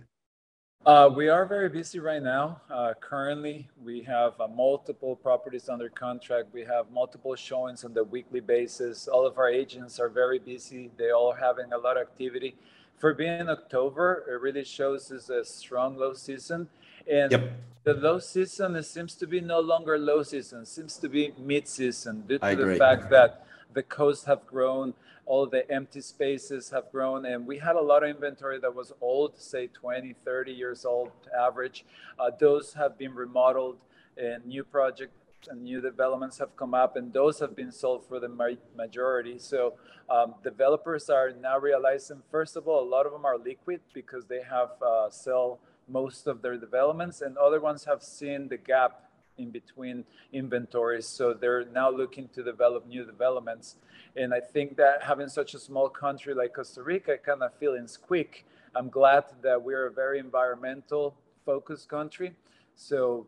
Uh, 0.88 1.08
we 1.16 1.30
are 1.30 1.46
very 1.46 1.70
busy 1.70 2.00
right 2.00 2.24
now. 2.24 2.62
Uh, 2.68 2.94
currently, 3.00 3.70
we 3.80 4.02
have 4.02 4.34
uh, 4.42 4.48
multiple 4.48 5.16
properties 5.16 5.70
under 5.70 5.88
contract. 5.88 6.48
We 6.52 6.64
have 6.66 6.90
multiple 6.90 7.36
showings 7.36 7.84
on 7.84 7.94
the 7.94 8.04
weekly 8.04 8.40
basis. 8.40 9.08
All 9.08 9.28
of 9.28 9.38
our 9.38 9.50
agents 9.50 10.00
are 10.00 10.10
very 10.10 10.40
busy. 10.40 10.90
They 10.98 11.12
all 11.12 11.32
having 11.32 11.74
a 11.74 11.78
lot 11.78 11.98
of 11.98 12.08
activity. 12.08 12.56
For 12.98 13.14
being 13.14 13.50
October, 13.50 14.26
it 14.28 14.42
really 14.42 14.64
shows 14.64 15.12
us 15.12 15.30
a 15.30 15.46
strong 15.46 15.96
low 15.96 16.14
season. 16.14 16.68
And 17.10 17.32
yep. 17.32 17.52
the 17.84 17.94
low 17.96 18.20
season 18.20 18.82
seems 18.84 19.16
to 19.16 19.26
be 19.26 19.42
no 19.42 19.60
longer 19.60 19.98
low 19.98 20.22
season, 20.24 20.66
seems 20.66 20.98
to 20.98 21.10
be 21.10 21.34
mid 21.38 21.68
season 21.68 22.24
due 22.28 22.38
to 22.38 22.46
I 22.46 22.56
the 22.56 22.64
agree. 22.64 22.78
fact 22.78 23.10
that 23.10 23.46
the 23.74 23.82
coasts 23.84 24.26
have 24.26 24.46
grown, 24.46 24.94
all 25.26 25.48
the 25.48 25.70
empty 25.72 26.02
spaces 26.02 26.70
have 26.70 26.92
grown, 26.92 27.26
and 27.26 27.48
we 27.48 27.58
had 27.58 27.76
a 27.76 27.82
lot 27.82 28.04
of 28.04 28.10
inventory 28.10 28.60
that 28.60 28.74
was 28.74 28.94
old, 29.02 29.40
say 29.40 29.68
20, 29.68 30.16
30 30.24 30.52
years 30.52 30.86
old 30.86 31.12
average. 31.38 31.86
Uh, 32.20 32.32
those 32.40 32.74
have 32.74 32.98
been 32.98 33.14
remodeled, 33.14 33.78
and 34.18 34.46
new 34.46 34.64
projects 34.64 35.14
and 35.48 35.64
new 35.64 35.82
developments 35.82 36.38
have 36.38 36.56
come 36.58 36.74
up, 36.74 36.96
and 36.96 37.14
those 37.14 37.40
have 37.40 37.56
been 37.56 37.72
sold 37.72 38.06
for 38.06 38.20
the 38.20 38.30
majority. 38.76 39.40
So 39.40 39.76
um, 40.10 40.36
developers 40.44 41.10
are 41.10 41.32
now 41.32 41.58
realizing, 41.60 42.22
first 42.30 42.56
of 42.56 42.68
all, 42.68 42.84
a 42.84 42.90
lot 42.90 43.06
of 43.06 43.14
them 43.14 43.26
are 43.26 43.38
liquid 43.38 43.80
because 43.94 44.26
they 44.26 44.42
have 44.42 44.70
uh, 44.82 45.10
sell 45.10 45.60
most 45.90 46.28
of 46.28 46.42
their 46.42 46.58
developments, 46.58 47.22
and 47.22 47.38
other 47.38 47.60
ones 47.60 47.86
have 47.86 48.04
seen 48.04 48.48
the 48.48 48.58
gap 48.58 49.10
in 49.40 49.50
between 49.50 50.04
inventories. 50.34 51.08
So 51.08 51.34
they're 51.34 51.66
now 51.66 51.90
looking 51.90 52.28
to 52.30 52.44
develop 52.44 52.86
new 52.88 53.06
developments. 53.06 53.78
And 54.16 54.34
I 54.34 54.40
think 54.40 54.78
that 54.78 55.04
having 55.04 55.30
such 55.30 55.54
a 55.54 55.60
small 55.60 55.90
country 55.90 56.34
like 56.34 56.54
Costa 56.54 56.84
Rica 56.84 57.18
kind 57.18 57.42
of 57.42 57.54
feels 57.56 57.98
quick. 57.98 58.46
I'm 58.76 58.90
glad 58.90 59.24
that 59.42 59.62
we're 59.62 59.88
a 59.88 59.92
very 59.92 60.20
environmental 60.20 61.16
focused 61.46 61.90
country. 61.90 62.34
So 62.76 63.28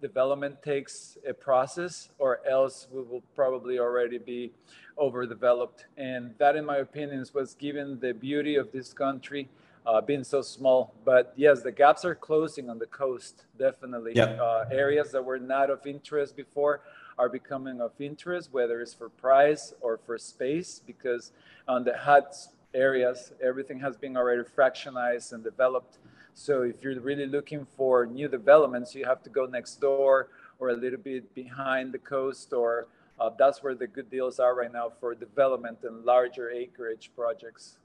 development 0.00 0.62
takes 0.62 1.16
a 1.28 1.32
process 1.32 2.10
or 2.18 2.40
else 2.46 2.88
we 2.90 3.02
will 3.02 3.22
probably 3.34 3.78
already 3.78 4.18
be 4.18 4.52
overdeveloped. 4.98 5.86
And 5.96 6.34
that, 6.38 6.56
in 6.56 6.64
my 6.64 6.78
opinion, 6.78 7.20
is 7.20 7.32
what's 7.34 7.54
given 7.54 7.98
the 8.00 8.12
beauty 8.12 8.56
of 8.56 8.72
this 8.72 8.92
country 8.92 9.48
uh, 9.86 10.00
being 10.00 10.24
so 10.24 10.42
small. 10.42 10.92
But 11.04 11.32
yes, 11.36 11.62
the 11.62 11.72
gaps 11.72 12.04
are 12.04 12.14
closing 12.14 12.68
on 12.68 12.78
the 12.78 12.86
coast, 12.86 13.44
definitely. 13.58 14.12
Yeah. 14.14 14.24
Uh, 14.24 14.68
areas 14.70 15.12
that 15.12 15.24
were 15.24 15.38
not 15.38 15.70
of 15.70 15.86
interest 15.86 16.36
before 16.36 16.80
are 17.18 17.28
becoming 17.28 17.80
of 17.80 17.92
interest, 17.98 18.52
whether 18.52 18.80
it's 18.80 18.92
for 18.92 19.08
price 19.08 19.72
or 19.80 19.98
for 20.04 20.18
space, 20.18 20.82
because 20.86 21.32
on 21.66 21.84
the 21.84 21.96
hot 21.96 22.36
areas, 22.74 23.32
everything 23.42 23.80
has 23.80 23.96
been 23.96 24.16
already 24.16 24.42
fractionized 24.42 25.32
and 25.32 25.42
developed. 25.42 25.98
So 26.34 26.62
if 26.62 26.82
you're 26.82 27.00
really 27.00 27.26
looking 27.26 27.66
for 27.76 28.04
new 28.04 28.28
developments, 28.28 28.94
you 28.94 29.06
have 29.06 29.22
to 29.22 29.30
go 29.30 29.46
next 29.46 29.76
door 29.80 30.28
or 30.58 30.70
a 30.70 30.76
little 30.76 30.98
bit 30.98 31.34
behind 31.34 31.92
the 31.92 31.98
coast 31.98 32.52
or 32.52 32.88
uh, 33.18 33.30
that's 33.38 33.62
where 33.62 33.74
the 33.74 33.86
good 33.86 34.10
deals 34.10 34.38
are 34.38 34.54
right 34.54 34.70
now 34.70 34.92
for 35.00 35.14
development 35.14 35.78
and 35.84 36.04
larger 36.04 36.50
acreage 36.50 37.10
projects. 37.16 37.78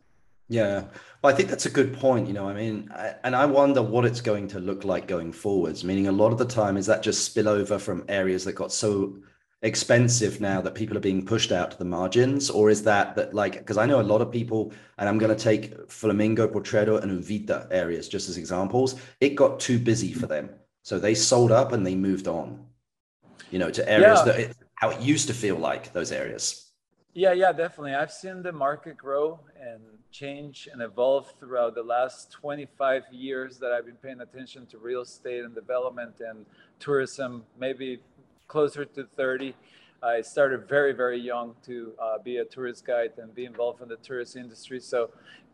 Yeah, 0.51 0.83
well, 1.21 1.33
I 1.33 1.35
think 1.35 1.49
that's 1.49 1.65
a 1.65 1.69
good 1.69 1.93
point. 1.93 2.27
You 2.27 2.33
know, 2.33 2.47
I 2.49 2.53
mean, 2.53 2.89
I, 2.93 3.15
and 3.23 3.35
I 3.35 3.45
wonder 3.45 3.81
what 3.81 4.05
it's 4.05 4.21
going 4.21 4.47
to 4.49 4.59
look 4.59 4.83
like 4.83 5.07
going 5.07 5.31
forwards. 5.31 5.83
Meaning, 5.83 6.07
a 6.07 6.11
lot 6.11 6.31
of 6.33 6.37
the 6.37 6.45
time, 6.45 6.77
is 6.77 6.85
that 6.87 7.03
just 7.03 7.33
spillover 7.33 7.79
from 7.79 8.03
areas 8.09 8.43
that 8.45 8.53
got 8.53 8.71
so 8.71 9.15
expensive 9.61 10.41
now 10.41 10.59
that 10.61 10.75
people 10.75 10.97
are 10.97 11.07
being 11.09 11.25
pushed 11.25 11.51
out 11.51 11.71
to 11.71 11.77
the 11.77 11.85
margins, 11.85 12.49
or 12.49 12.69
is 12.69 12.83
that 12.83 13.15
that 13.15 13.33
like 13.33 13.59
because 13.59 13.77
I 13.77 13.85
know 13.85 14.01
a 14.01 14.11
lot 14.13 14.21
of 14.21 14.31
people, 14.31 14.73
and 14.97 15.07
I'm 15.07 15.17
going 15.17 15.35
to 15.35 15.43
take 15.43 15.89
Flamingo, 15.89 16.47
Potrero, 16.47 16.97
and 16.97 17.23
Uvita 17.23 17.67
areas 17.71 18.09
just 18.09 18.27
as 18.29 18.37
examples. 18.37 18.95
It 19.21 19.35
got 19.35 19.59
too 19.59 19.79
busy 19.79 20.11
for 20.13 20.27
them, 20.27 20.49
so 20.83 20.99
they 20.99 21.15
sold 21.15 21.51
up 21.51 21.71
and 21.71 21.85
they 21.85 21.95
moved 21.95 22.27
on. 22.27 22.65
you 23.51 23.59
know, 23.59 23.69
to 23.69 23.87
areas 23.89 24.19
yeah. 24.19 24.25
that 24.25 24.39
it, 24.39 24.57
how 24.75 24.89
it 24.89 25.01
used 25.01 25.27
to 25.27 25.33
feel 25.33 25.57
like 25.57 25.93
those 25.93 26.11
areas. 26.11 26.71
Yeah, 27.13 27.33
yeah, 27.33 27.51
definitely. 27.51 27.93
I've 27.93 28.11
seen 28.11 28.41
the 28.41 28.51
market 28.53 28.97
grow 28.97 29.39
and 29.59 29.81
change 30.11 30.67
and 30.71 30.81
evolve 30.81 31.33
throughout 31.39 31.73
the 31.73 31.83
last 31.83 32.31
25 32.31 33.03
years 33.11 33.57
that 33.59 33.71
I've 33.71 33.85
been 33.85 33.95
paying 33.95 34.21
attention 34.21 34.65
to 34.67 34.77
real 34.77 35.01
estate 35.01 35.43
and 35.43 35.55
development 35.55 36.19
and 36.19 36.45
tourism, 36.79 37.43
maybe 37.57 37.99
closer 38.47 38.83
to 38.83 39.07
30. 39.15 39.55
I 40.03 40.21
started 40.21 40.67
very, 40.67 40.93
very 40.93 41.19
young 41.19 41.55
to 41.65 41.93
uh, 42.01 42.17
be 42.17 42.37
a 42.37 42.45
tourist 42.45 42.85
guide 42.85 43.11
and 43.17 43.33
be 43.33 43.45
involved 43.45 43.81
in 43.81 43.87
the 43.87 43.97
tourist 43.97 44.35
industry. 44.35 44.79
So, 44.79 45.11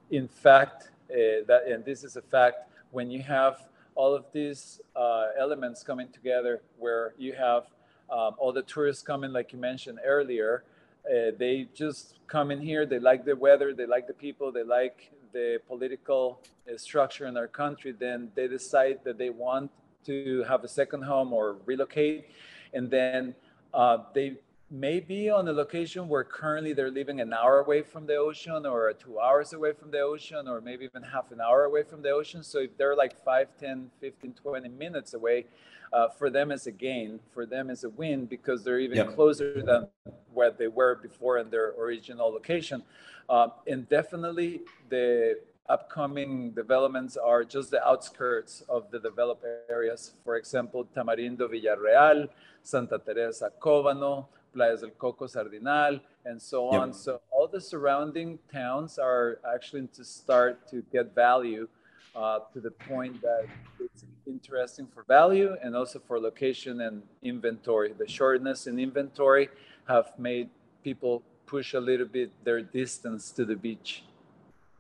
in 0.10 0.28
fact, 0.28 0.90
uh, 1.12 1.46
that 1.48 1.64
and 1.68 1.86
this 1.86 2.04
is 2.04 2.16
a 2.16 2.22
fact, 2.22 2.70
when 2.92 3.12
you 3.12 3.22
have 3.24 3.68
all 3.94 4.16
of 4.16 4.26
these 4.32 4.80
uh, 4.96 5.28
elements 5.38 5.84
coming 5.84 6.08
together, 6.10 6.62
where 6.78 7.14
you 7.18 7.34
have 7.34 7.66
um, 8.10 8.36
all 8.38 8.54
the 8.54 8.62
tourists 8.64 9.04
coming, 9.04 9.32
like 9.32 9.52
you 9.52 9.60
mentioned 9.60 10.00
earlier, 10.06 10.64
uh, 11.08 11.32
they 11.38 11.68
just 11.74 12.20
come 12.28 12.52
in 12.52 12.62
here. 12.62 12.86
They 12.86 13.00
like 13.00 13.26
the 13.26 13.36
weather, 13.36 13.74
they 13.74 13.86
like 13.86 14.08
the 14.08 14.14
people, 14.14 14.52
they 14.52 14.64
like 14.64 15.12
the 15.34 15.60
political 15.68 16.42
uh, 16.72 16.78
structure 16.78 17.26
in 17.28 17.38
our 17.38 17.48
country. 17.48 17.92
Then 17.92 18.32
they 18.36 18.48
decide 18.48 19.00
that 19.04 19.18
they 19.18 19.30
want 19.30 19.72
to 20.06 20.44
have 20.48 20.64
a 20.64 20.68
second 20.68 21.04
home 21.04 21.34
or 21.34 21.58
relocate, 21.66 22.30
and 22.74 22.90
then 22.90 23.36
uh, 23.74 23.98
they 24.14 24.38
may 24.70 25.00
be 25.00 25.30
on 25.30 25.48
a 25.48 25.52
location 25.54 26.10
where 26.10 26.24
currently 26.24 26.74
they're 26.74 26.92
living 26.92 27.22
an 27.22 27.32
hour 27.32 27.60
away 27.60 27.82
from 27.82 28.06
the 28.06 28.16
ocean 28.16 28.66
or 28.66 28.92
two 28.94 29.18
hours 29.20 29.54
away 29.54 29.72
from 29.72 29.92
the 29.92 30.00
ocean 30.00 30.48
or 30.48 30.60
maybe 30.60 30.84
even 30.84 31.04
half 31.04 31.32
an 31.32 31.40
hour 31.40 31.64
away 31.64 31.84
from 31.84 32.02
the 32.02 32.10
ocean. 32.10 32.44
So 32.44 32.60
if 32.60 32.78
they're 32.78 32.96
like 32.96 33.24
5 33.24 33.48
10 33.58 33.92
15 34.02 34.34
20 34.34 34.70
minutes 34.70 35.14
away 35.14 35.46
uh, 35.94 36.10
for 36.10 36.30
them 36.30 36.52
is 36.52 36.68
a 36.68 36.72
gain 36.72 37.20
for 37.34 37.46
them 37.46 37.70
is 37.70 37.86
a 37.86 37.90
win 37.90 38.26
because 38.26 38.66
they're 38.66 38.80
even 38.80 38.98
yep. 38.98 39.16
closer 39.16 39.62
than 39.62 39.88
where 40.34 40.52
they 40.52 40.68
were 40.68 40.96
before 40.96 41.38
in 41.38 41.50
their 41.50 41.70
original 41.80 42.30
location. 42.30 42.84
Uh, 43.30 43.48
and 43.68 43.88
definitely 43.88 44.62
the 44.90 45.40
upcoming 45.70 46.52
developments 46.52 47.16
are 47.16 47.44
just 47.44 47.72
the 47.72 47.86
outskirts 47.88 48.64
of 48.68 48.92
the 48.92 49.00
developed 49.00 49.46
areas. 49.70 50.12
For 50.26 50.36
example 50.36 50.86
tamarindo 50.94 51.48
villarreal 51.48 52.28
santa 52.64 53.00
teresa 53.00 53.50
cobano 53.62 54.26
Playas 54.58 54.82
del 54.82 54.92
Coco, 54.98 55.28
Sardinal, 55.28 56.00
and 56.26 56.42
so 56.42 56.70
on. 56.70 56.88
Yep. 56.88 56.96
So 56.96 57.22
all 57.32 57.48
the 57.48 57.62
surrounding 57.62 58.40
towns 58.52 58.98
are 58.98 59.40
actually 59.54 59.88
to 59.94 60.04
start 60.04 60.68
to 60.72 60.84
get 60.92 61.14
value 61.14 61.68
uh, 62.16 62.40
to 62.54 62.60
the 62.60 62.72
point 62.72 63.22
that 63.22 63.46
it's 63.80 64.06
interesting 64.26 64.88
for 64.94 65.04
value 65.08 65.56
and 65.64 65.76
also 65.76 66.00
for 66.00 66.20
location 66.20 66.82
and 66.82 67.04
inventory. 67.22 67.94
The 67.98 68.08
shortness 68.08 68.68
in 68.68 68.80
inventory 68.80 69.50
have 69.88 70.08
made 70.18 70.50
people 70.84 71.22
push 71.46 71.74
a 71.74 71.80
little 71.80 72.08
bit 72.08 72.32
their 72.44 72.62
distance 72.62 73.32
to 73.32 73.46
the 73.46 73.56
beach. 73.56 74.04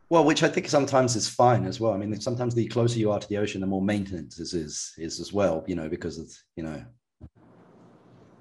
Well, 0.09 0.23
which 0.23 0.41
I 0.41 0.47
think 0.47 0.69
sometimes 0.69 1.15
is 1.15 1.27
fine 1.27 1.65
as 1.65 1.79
well. 1.79 1.93
I 1.93 1.97
mean, 1.97 2.19
sometimes 2.19 2.55
the 2.55 2.67
closer 2.67 2.97
you 2.97 3.11
are 3.11 3.19
to 3.19 3.27
the 3.27 3.37
ocean, 3.37 3.61
the 3.61 3.67
more 3.67 3.81
maintenance 3.81 4.39
is 4.39 4.53
is, 4.53 4.93
is 4.97 5.19
as 5.19 5.33
well. 5.33 5.63
You 5.67 5.75
know, 5.75 5.89
because 5.89 6.17
it's 6.17 6.43
you 6.55 6.63
know 6.63 6.81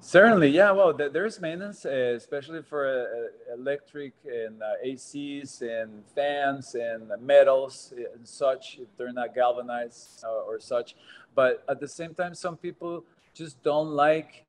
Certainly, 0.06 0.50
yeah. 0.50 0.70
Well, 0.70 0.92
there's 0.92 1.40
maintenance, 1.40 1.84
uh, 1.84 2.14
especially 2.16 2.62
for 2.62 2.86
uh, 2.86 3.54
electric 3.54 4.12
and 4.24 4.62
uh, 4.62 4.74
ACs 4.86 5.62
and 5.62 6.04
fans 6.14 6.76
and 6.76 7.10
metals 7.20 7.92
and 8.14 8.26
such, 8.26 8.78
if 8.80 8.86
they're 8.96 9.12
not 9.12 9.34
galvanized 9.34 10.24
or 10.24 10.60
such. 10.60 10.94
But 11.34 11.64
at 11.68 11.80
the 11.80 11.88
same 11.88 12.14
time, 12.14 12.36
some 12.36 12.56
people 12.56 13.02
just 13.34 13.60
don't 13.64 13.90
like 13.90 14.44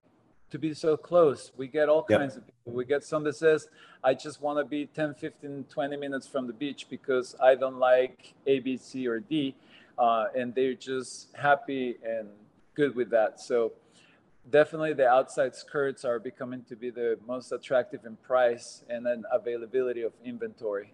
to 0.51 0.59
be 0.59 0.75
so 0.75 0.95
close. 0.95 1.51
We 1.57 1.67
get 1.67 1.89
all 1.89 2.05
yep. 2.07 2.19
kinds 2.19 2.37
of 2.37 2.45
people. 2.45 2.73
We 2.73 2.85
get 2.85 3.03
some 3.03 3.23
that 3.23 3.35
says, 3.35 3.67
I 4.03 4.13
just 4.13 4.39
want 4.43 4.59
to 4.59 4.63
be 4.63 4.85
10, 4.85 5.15
15, 5.15 5.65
20 5.71 5.97
minutes 5.97 6.27
from 6.27 6.45
the 6.45 6.53
beach 6.53 6.85
because 6.87 7.35
I 7.41 7.55
don't 7.55 7.79
like 7.79 8.35
A, 8.45 8.59
B, 8.59 8.77
C, 8.77 9.07
or 9.07 9.21
D. 9.21 9.55
Uh, 9.97 10.25
and 10.35 10.53
they're 10.53 10.75
just 10.75 11.35
happy 11.35 11.97
and 12.07 12.27
good 12.75 12.95
with 12.95 13.09
that. 13.09 13.41
So 13.41 13.71
definitely 14.49 14.93
the 14.93 15.07
outside 15.07 15.55
skirts 15.55 16.05
are 16.05 16.19
becoming 16.19 16.63
to 16.69 16.75
be 16.75 16.89
the 16.89 17.17
most 17.25 17.51
attractive 17.51 18.05
in 18.05 18.15
price 18.17 18.83
and 18.89 19.05
then 19.05 19.23
availability 19.31 20.01
of 20.01 20.13
inventory. 20.23 20.93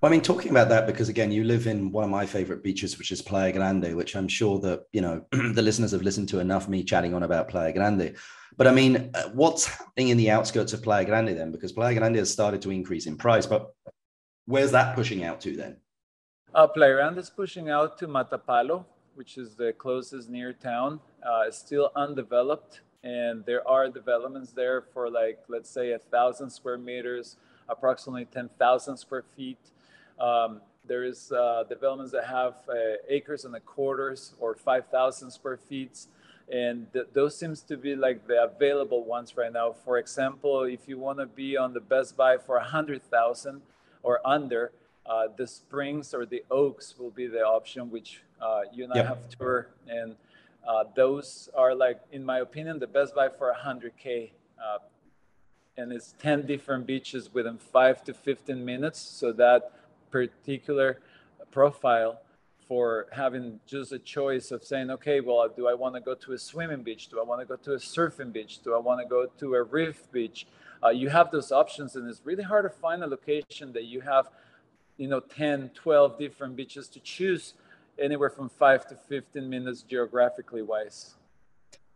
Well, 0.00 0.12
I 0.12 0.12
mean, 0.12 0.20
talking 0.20 0.52
about 0.52 0.68
that 0.68 0.86
because 0.86 1.08
again, 1.08 1.32
you 1.32 1.42
live 1.42 1.66
in 1.66 1.90
one 1.90 2.04
of 2.04 2.10
my 2.10 2.24
favorite 2.24 2.62
beaches, 2.62 2.98
which 2.98 3.10
is 3.10 3.20
Playa 3.20 3.52
Grande, 3.52 3.96
which 3.96 4.14
I'm 4.14 4.28
sure 4.28 4.60
that 4.60 4.84
you 4.92 5.00
know 5.00 5.24
the 5.32 5.62
listeners 5.62 5.90
have 5.90 6.02
listened 6.02 6.28
to 6.30 6.38
enough 6.38 6.68
me 6.68 6.84
chatting 6.84 7.14
on 7.14 7.24
about 7.24 7.48
Playa 7.48 7.72
Grande. 7.72 8.14
But 8.56 8.68
I 8.68 8.72
mean, 8.72 9.10
uh, 9.14 9.30
what's 9.30 9.66
happening 9.66 10.08
in 10.08 10.16
the 10.16 10.30
outskirts 10.30 10.72
of 10.72 10.82
Playa 10.82 11.04
Grande 11.04 11.36
then? 11.36 11.50
Because 11.50 11.72
Playa 11.72 11.98
Grande 11.98 12.16
has 12.16 12.30
started 12.30 12.62
to 12.62 12.70
increase 12.70 13.06
in 13.06 13.16
price, 13.16 13.44
but 13.44 13.72
where's 14.46 14.70
that 14.70 14.94
pushing 14.94 15.24
out 15.24 15.40
to 15.40 15.56
then? 15.56 15.78
Uh, 16.54 16.68
Playa 16.68 16.94
Grande 16.94 17.18
is 17.18 17.30
pushing 17.30 17.68
out 17.68 17.98
to 17.98 18.06
Matapalo, 18.06 18.84
which 19.16 19.36
is 19.36 19.56
the 19.56 19.72
closest 19.72 20.30
near 20.30 20.52
town, 20.52 21.00
uh, 21.24 21.50
still 21.50 21.90
undeveloped. 21.94 22.80
And 23.02 23.44
there 23.46 23.66
are 23.66 23.88
developments 23.88 24.52
there 24.52 24.82
for 24.92 25.08
like, 25.10 25.38
let's 25.48 25.70
say, 25.70 25.92
a 25.92 25.98
thousand 25.98 26.50
square 26.50 26.78
meters, 26.78 27.36
approximately 27.68 28.24
10,000 28.26 28.96
square 28.96 29.24
feet. 29.36 29.58
Um, 30.18 30.60
there 30.86 31.04
is 31.04 31.30
uh, 31.30 31.64
developments 31.68 32.12
that 32.12 32.26
have 32.26 32.54
uh, 32.68 32.96
acres 33.08 33.44
and 33.44 33.54
a 33.54 33.60
quarters 33.60 34.34
or 34.40 34.54
5,000 34.54 35.30
square 35.30 35.58
feet. 35.58 36.06
And 36.50 36.90
th- 36.92 37.08
those 37.12 37.36
seems 37.38 37.60
to 37.62 37.76
be 37.76 37.94
like 37.94 38.26
the 38.26 38.42
available 38.44 39.04
ones 39.04 39.36
right 39.36 39.52
now. 39.52 39.74
For 39.84 39.98
example, 39.98 40.62
if 40.62 40.88
you 40.88 40.98
want 40.98 41.18
to 41.18 41.26
be 41.26 41.56
on 41.56 41.74
the 41.74 41.80
Best 41.80 42.16
Buy 42.16 42.38
for 42.38 42.56
100,000 42.56 43.60
or 44.02 44.20
under, 44.26 44.72
uh, 45.08 45.28
the 45.36 45.46
springs 45.46 46.12
or 46.12 46.26
the 46.26 46.44
oaks 46.50 46.94
will 46.98 47.10
be 47.10 47.26
the 47.26 47.40
option, 47.40 47.90
which 47.90 48.22
uh, 48.40 48.62
you 48.72 48.84
and 48.84 48.92
yep. 48.94 49.04
I 49.04 49.08
have 49.08 49.18
tour, 49.30 49.68
and 49.88 50.16
uh, 50.66 50.84
those 50.94 51.48
are 51.54 51.74
like, 51.74 52.00
in 52.12 52.24
my 52.24 52.38
opinion, 52.40 52.78
the 52.78 52.86
best 52.86 53.14
buy 53.14 53.28
for 53.28 53.54
100k. 53.54 54.30
Uh, 54.62 54.78
and 55.76 55.92
it's 55.92 56.14
10 56.18 56.46
different 56.46 56.86
beaches 56.86 57.32
within 57.32 57.56
five 57.58 58.02
to 58.04 58.12
15 58.12 58.64
minutes. 58.64 58.98
So 58.98 59.32
that 59.32 59.72
particular 60.10 60.98
profile 61.50 62.20
for 62.66 63.06
having 63.12 63.60
just 63.66 63.92
a 63.92 63.98
choice 63.98 64.50
of 64.50 64.62
saying, 64.62 64.90
okay, 64.90 65.20
well, 65.20 65.48
do 65.48 65.66
I 65.66 65.74
want 65.74 65.94
to 65.94 66.00
go 66.00 66.14
to 66.14 66.32
a 66.32 66.38
swimming 66.38 66.82
beach? 66.82 67.08
Do 67.08 67.18
I 67.18 67.22
want 67.22 67.40
to 67.40 67.46
go 67.46 67.56
to 67.56 67.72
a 67.72 67.78
surfing 67.78 68.32
beach? 68.32 68.62
Do 68.62 68.74
I 68.74 68.78
want 68.78 69.00
to 69.00 69.06
go 69.06 69.26
to 69.38 69.54
a 69.54 69.62
reef 69.62 70.10
beach? 70.12 70.46
Uh, 70.84 70.90
you 70.90 71.08
have 71.08 71.30
those 71.30 71.50
options, 71.50 71.96
and 71.96 72.08
it's 72.08 72.20
really 72.24 72.42
hard 72.42 72.64
to 72.64 72.70
find 72.70 73.02
a 73.02 73.06
location 73.06 73.72
that 73.72 73.84
you 73.84 74.00
have 74.02 74.28
you 74.98 75.08
know 75.08 75.20
10 75.20 75.70
12 75.70 76.18
different 76.18 76.56
beaches 76.56 76.88
to 76.88 77.00
choose 77.00 77.54
anywhere 77.98 78.30
from 78.30 78.48
5 78.48 78.86
to 78.88 78.94
15 78.94 79.48
minutes 79.48 79.82
geographically 79.82 80.62
wise 80.62 81.14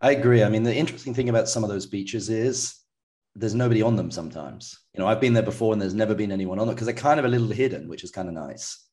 i 0.00 0.12
agree 0.12 0.42
i 0.42 0.49
mean 0.49 0.62
the 0.62 0.75
interesting 0.75 1.14
thing 1.14 1.28
about 1.28 1.49
some 1.49 1.64
of 1.64 1.71
those 1.71 1.87
beaches 1.87 2.28
is 2.28 2.80
there's 3.35 3.54
nobody 3.54 3.82
on 3.82 3.97
them 3.97 4.11
sometimes 4.11 4.78
you 4.94 5.00
know 5.00 5.06
i've 5.06 5.21
been 5.21 5.32
there 5.32 5.42
before 5.42 5.73
and 5.73 5.80
there's 5.80 5.94
never 5.94 6.14
been 6.14 6.32
anyone 6.32 6.59
on 6.59 6.68
it 6.68 6.73
because 6.73 6.87
they're 6.87 6.94
kind 6.94 7.18
of 7.18 7.26
a 7.26 7.28
little 7.28 7.49
hidden 7.49 7.88
which 7.88 8.04
is 8.04 8.11
kind 8.11 8.28
of 8.28 8.35
nice 8.35 8.87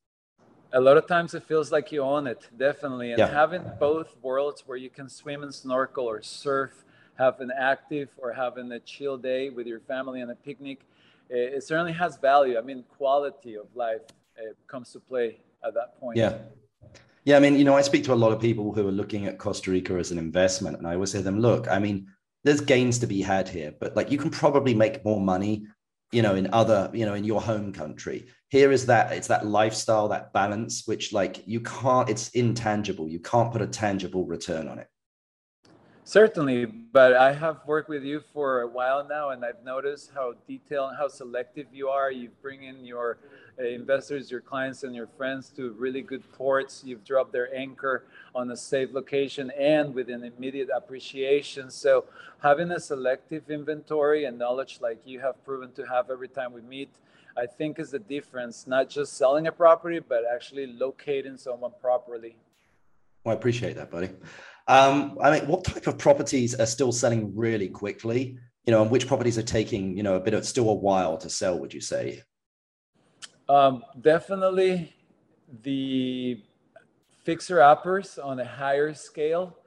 a 0.74 0.80
lot 0.80 0.98
of 0.98 1.08
times 1.08 1.34
it 1.34 1.44
feels 1.44 1.72
like 1.72 1.92
you 1.92 2.02
own 2.02 2.28
it 2.28 2.48
definitely 2.58 3.12
and 3.12 3.20
yeah. 3.20 3.28
having 3.28 3.64
both 3.80 4.16
worlds 4.22 4.64
where 4.66 4.78
you 4.78 4.90
can 4.90 5.10
swim 5.10 5.42
and 5.44 5.54
snorkel 5.54 6.06
or 6.06 6.22
surf 6.22 6.84
have 7.20 7.42
an 7.42 7.52
active 7.52 8.10
or 8.18 8.32
having 8.32 8.72
a 8.72 8.80
chill 8.80 9.18
day 9.18 9.50
with 9.50 9.68
your 9.68 9.82
family 9.82 10.22
and 10.22 10.32
a 10.32 10.36
picnic 10.36 10.80
eh, 11.30 11.58
it, 11.58 11.64
certainly 11.64 11.92
has 11.92 12.18
value. 12.18 12.58
I 12.58 12.62
mean, 12.62 12.84
quality 12.98 13.56
of 13.56 13.68
life 13.76 14.02
eh, 14.38 14.54
comes 14.68 14.94
to 14.94 15.00
play 15.00 15.42
at 15.64 15.74
that 15.74 16.00
point. 16.00 16.18
Yeah. 16.18 16.38
Yeah, 17.26 17.38
I 17.38 17.40
mean, 17.40 17.58
you 17.58 17.64
know, 17.64 17.76
I 17.76 17.82
speak 17.82 18.04
to 18.06 18.14
a 18.14 18.16
lot 18.16 18.32
of 18.32 18.40
people 18.40 18.74
who 18.74 18.88
are 18.88 18.92
looking 18.92 19.26
at 19.26 19.38
Costa 19.38 19.72
Rica 19.72 19.94
as 19.96 20.12
an 20.12 20.18
investment, 20.18 20.78
and 20.78 20.88
I 20.88 20.94
always 20.94 21.12
say 21.12 21.20
to 21.20 21.24
them, 21.24 21.40
look, 21.40 21.68
I 21.68 21.80
mean, 21.80 22.08
there's 22.44 22.62
gains 22.62 23.00
to 23.00 23.08
be 23.08 23.22
had 23.22 23.50
here, 23.50 23.74
but 23.80 23.96
like 23.96 24.12
you 24.12 24.18
can 24.18 24.30
probably 24.30 24.74
make 24.74 25.04
more 25.04 25.20
money, 25.20 25.68
you 26.12 26.22
know, 26.22 26.36
in 26.36 26.50
other, 26.54 26.90
you 26.94 27.06
know, 27.06 27.14
in 27.14 27.26
your 27.26 27.42
home 27.42 27.74
country. 27.74 28.28
Here 28.50 28.72
is 28.72 28.86
that 28.86 29.12
it's 29.12 29.28
that 29.28 29.46
lifestyle, 29.46 30.08
that 30.10 30.34
balance, 30.34 30.88
which 30.88 31.12
like 31.12 31.44
you 31.46 31.60
can't, 31.60 32.10
it's 32.10 32.30
intangible. 32.30 33.08
You 33.08 33.20
can't 33.20 33.52
put 33.52 33.62
a 33.62 33.68
tangible 33.68 34.26
return 34.26 34.68
on 34.68 34.80
it. 34.80 34.88
Certainly, 36.10 36.66
but 36.66 37.14
I 37.14 37.34
have 37.34 37.58
worked 37.68 37.88
with 37.88 38.04
you 38.04 38.20
for 38.34 38.62
a 38.62 38.68
while 38.68 39.08
now, 39.08 39.30
and 39.30 39.46
I've 39.46 39.64
noticed 39.64 40.10
how 40.12 40.34
detailed, 40.48 40.90
and 40.90 40.98
how 40.98 41.08
selective 41.08 41.68
you 41.72 41.90
are. 41.90 42.12
You 42.12 42.30
bring 42.42 42.64
in 42.64 42.84
your 42.84 43.20
uh, 43.60 43.66
investors, 43.66 44.32
your 44.32 44.42
clients, 44.42 44.82
and 44.82 44.96
your 44.96 45.06
friends 45.06 45.50
to 45.58 45.70
really 45.74 46.02
good 46.02 46.24
ports. 46.34 46.82
You've 46.84 47.06
dropped 47.06 47.32
their 47.32 47.56
anchor 47.56 48.06
on 48.34 48.50
a 48.50 48.58
safe 48.58 48.90
location 48.92 49.52
and 49.52 49.94
with 49.94 50.10
an 50.10 50.24
immediate 50.24 50.70
appreciation. 50.76 51.70
So, 51.70 52.06
having 52.42 52.72
a 52.72 52.80
selective 52.80 53.52
inventory 53.52 54.26
and 54.26 54.40
knowledge 54.40 54.80
like 54.82 54.98
you 55.06 55.20
have 55.20 55.36
proven 55.46 55.72
to 55.74 55.84
have 55.84 56.10
every 56.10 56.30
time 56.30 56.54
we 56.54 56.62
meet, 56.62 56.90
I 57.38 57.46
think 57.46 57.78
is 57.78 57.92
the 57.92 58.00
difference. 58.00 58.66
Not 58.66 58.90
just 58.90 59.14
selling 59.14 59.46
a 59.46 59.52
property, 59.52 60.00
but 60.00 60.24
actually 60.26 60.74
locating 60.74 61.38
someone 61.38 61.74
properly. 61.80 62.36
Well, 63.24 63.36
I 63.36 63.38
appreciate 63.38 63.76
that, 63.76 63.92
buddy. 63.92 64.10
Um, 64.70 65.18
I 65.20 65.32
mean, 65.32 65.48
what 65.48 65.64
type 65.64 65.88
of 65.88 65.98
properties 65.98 66.54
are 66.54 66.68
still 66.68 66.92
selling 66.92 67.36
really 67.36 67.68
quickly? 67.68 68.38
You 68.66 68.72
know, 68.72 68.84
and 68.84 68.92
which 68.92 69.08
properties 69.08 69.36
are 69.40 69.44
taking 69.44 69.98
you 69.98 70.04
know 70.04 70.16
a 70.16 70.20
bit 70.20 70.36
of 70.36 70.46
still 70.46 70.70
a 70.70 70.74
while 70.74 71.18
to 71.18 71.30
sell? 71.30 71.58
Would 71.60 71.74
you 71.74 71.82
say? 71.82 72.22
Um, 73.50 73.84
definitely 74.00 74.96
the 75.64 76.44
fixer 77.24 77.64
uppers 77.64 78.20
on 78.20 78.40
a 78.40 78.46
higher 78.46 78.94
scale. 78.94 79.58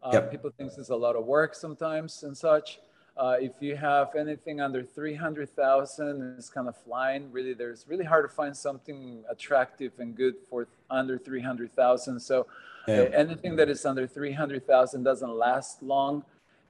Uh, 0.00 0.10
yep. 0.12 0.30
People 0.30 0.50
think 0.56 0.70
it's 0.78 0.90
a 0.90 0.96
lot 0.96 1.16
of 1.16 1.24
work 1.24 1.56
sometimes 1.56 2.22
and 2.22 2.36
such. 2.36 2.78
Uh, 3.16 3.36
if 3.40 3.52
you 3.60 3.76
have 3.76 4.14
anything 4.14 4.60
under 4.60 4.82
300,000, 4.82 6.34
it's 6.38 6.48
kind 6.48 6.68
of 6.68 6.76
flying. 6.76 7.30
Really, 7.32 7.52
there's 7.52 7.84
really 7.88 8.04
hard 8.04 8.28
to 8.28 8.34
find 8.34 8.56
something 8.56 9.24
attractive 9.28 9.92
and 9.98 10.16
good 10.16 10.34
for 10.48 10.68
under 10.88 11.18
300,000. 11.18 12.18
So 12.20 12.46
yeah. 12.88 13.08
anything 13.14 13.56
that 13.56 13.68
is 13.68 13.84
under 13.84 14.06
300,000 14.06 15.02
doesn't 15.02 15.34
last 15.34 15.82
long. 15.82 16.24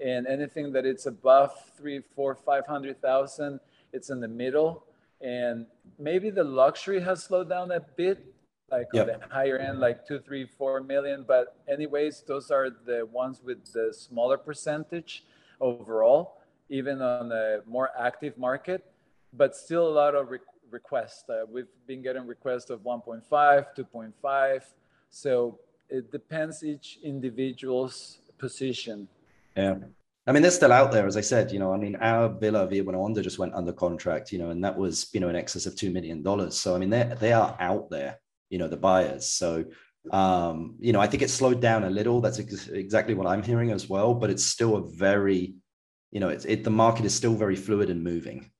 And 0.04 0.26
anything 0.26 0.72
that 0.72 0.84
it's 0.84 1.06
above 1.06 1.52
three, 1.76 2.00
four, 2.14 2.34
500,000, 2.34 3.60
it's 3.92 4.10
in 4.10 4.20
the 4.20 4.28
middle. 4.28 4.84
And 5.20 5.66
maybe 5.98 6.30
the 6.30 6.42
luxury 6.42 7.00
has 7.00 7.22
slowed 7.22 7.48
down 7.48 7.70
a 7.70 7.80
bit, 7.80 8.34
like 8.70 8.88
yep. 8.92 9.08
on 9.08 9.20
the 9.20 9.34
higher 9.34 9.58
end, 9.58 9.78
like 9.78 10.06
two, 10.06 10.18
three, 10.18 10.46
four 10.58 10.80
million. 10.82 11.24
But 11.26 11.56
anyways, 11.68 12.24
those 12.26 12.50
are 12.50 12.68
the 12.70 13.06
ones 13.06 13.40
with 13.44 13.72
the 13.72 13.94
smaller 13.96 14.36
percentage 14.36 15.24
overall, 15.60 16.40
even 16.68 17.00
on 17.00 17.30
a 17.30 17.60
more 17.66 17.90
active 17.98 18.36
market, 18.36 18.84
but 19.32 19.54
still 19.54 19.86
a 19.86 19.94
lot 19.94 20.16
of 20.16 20.30
re- 20.30 20.38
requests. 20.70 21.28
Uh, 21.28 21.44
we've 21.48 21.66
been 21.86 22.02
getting 22.02 22.26
requests 22.26 22.70
of 22.70 22.80
1.5, 22.80 23.22
2.5. 23.30 24.62
So 25.10 25.60
it 25.92 26.10
depends 26.10 26.64
each 26.64 26.98
individual's 27.02 28.18
position. 28.38 29.08
Yeah. 29.56 29.76
I 30.26 30.32
mean, 30.32 30.42
they're 30.42 30.52
still 30.52 30.72
out 30.72 30.92
there, 30.92 31.06
as 31.06 31.16
I 31.16 31.20
said. 31.20 31.52
You 31.52 31.58
know, 31.58 31.72
I 31.72 31.76
mean, 31.76 31.96
our 31.96 32.28
Villa 32.28 32.66
Via 32.66 32.84
Bonawanda 32.84 33.22
just 33.22 33.38
went 33.38 33.54
under 33.54 33.72
contract, 33.72 34.32
you 34.32 34.38
know, 34.38 34.50
and 34.50 34.64
that 34.64 34.76
was, 34.76 35.10
you 35.12 35.20
know, 35.20 35.28
in 35.28 35.36
excess 35.36 35.66
of 35.66 35.76
two 35.76 35.90
million 35.90 36.22
dollars. 36.22 36.58
So 36.58 36.74
I 36.74 36.78
mean, 36.78 36.90
they 36.90 37.12
they 37.18 37.32
are 37.32 37.56
out 37.58 37.90
there, 37.90 38.18
you 38.48 38.58
know, 38.58 38.68
the 38.68 38.76
buyers. 38.76 39.26
So 39.26 39.64
um, 40.10 40.76
you 40.80 40.92
know, 40.92 41.00
I 41.00 41.06
think 41.06 41.22
it 41.22 41.30
slowed 41.30 41.60
down 41.60 41.84
a 41.84 41.90
little. 41.90 42.20
That's 42.20 42.40
ex- 42.40 42.68
exactly 42.68 43.14
what 43.14 43.26
I'm 43.26 43.42
hearing 43.42 43.70
as 43.70 43.88
well. 43.88 44.14
But 44.14 44.30
it's 44.30 44.44
still 44.44 44.76
a 44.76 44.82
very, 44.82 45.54
you 46.10 46.20
know, 46.20 46.28
it's 46.28 46.44
it 46.44 46.64
the 46.64 46.70
market 46.70 47.04
is 47.04 47.14
still 47.14 47.34
very 47.34 47.56
fluid 47.56 47.90
and 47.90 48.02
moving. 48.02 48.50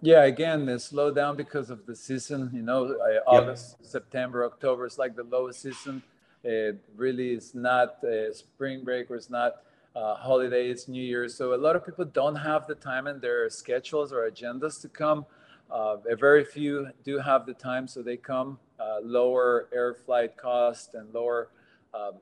Yeah, 0.00 0.24
again, 0.24 0.64
the 0.64 0.74
slowdown 0.74 1.36
because 1.36 1.70
of 1.70 1.84
the 1.86 1.96
season. 1.96 2.50
You 2.52 2.62
know, 2.62 2.96
August, 3.26 3.76
yep. 3.80 3.88
September, 3.88 4.44
October 4.44 4.86
is 4.86 4.96
like 4.96 5.16
the 5.16 5.24
lowest 5.24 5.62
season. 5.62 6.02
It 6.44 6.78
really 6.96 7.30
is 7.32 7.54
not 7.54 8.02
uh, 8.04 8.32
spring 8.32 8.84
break 8.84 9.10
or 9.10 9.16
it's 9.16 9.30
not 9.30 9.62
uh, 9.96 10.14
holidays, 10.14 10.88
New 10.88 11.02
Year's. 11.02 11.34
So 11.34 11.54
a 11.54 11.56
lot 11.56 11.74
of 11.76 11.84
people 11.84 12.04
don't 12.04 12.36
have 12.36 12.66
the 12.66 12.74
time 12.74 13.06
in 13.06 13.20
their 13.20 13.50
schedules 13.50 14.12
or 14.12 14.30
agendas 14.30 14.80
to 14.82 14.88
come. 14.88 15.26
Uh, 15.70 15.96
very 16.18 16.44
few 16.44 16.88
do 17.04 17.18
have 17.18 17.44
the 17.44 17.54
time, 17.54 17.86
so 17.86 18.02
they 18.02 18.16
come 18.16 18.58
uh, 18.80 18.98
lower 19.02 19.68
air 19.72 19.94
flight 19.94 20.36
cost 20.36 20.94
and 20.94 21.12
lower 21.12 21.50
um, 21.92 22.12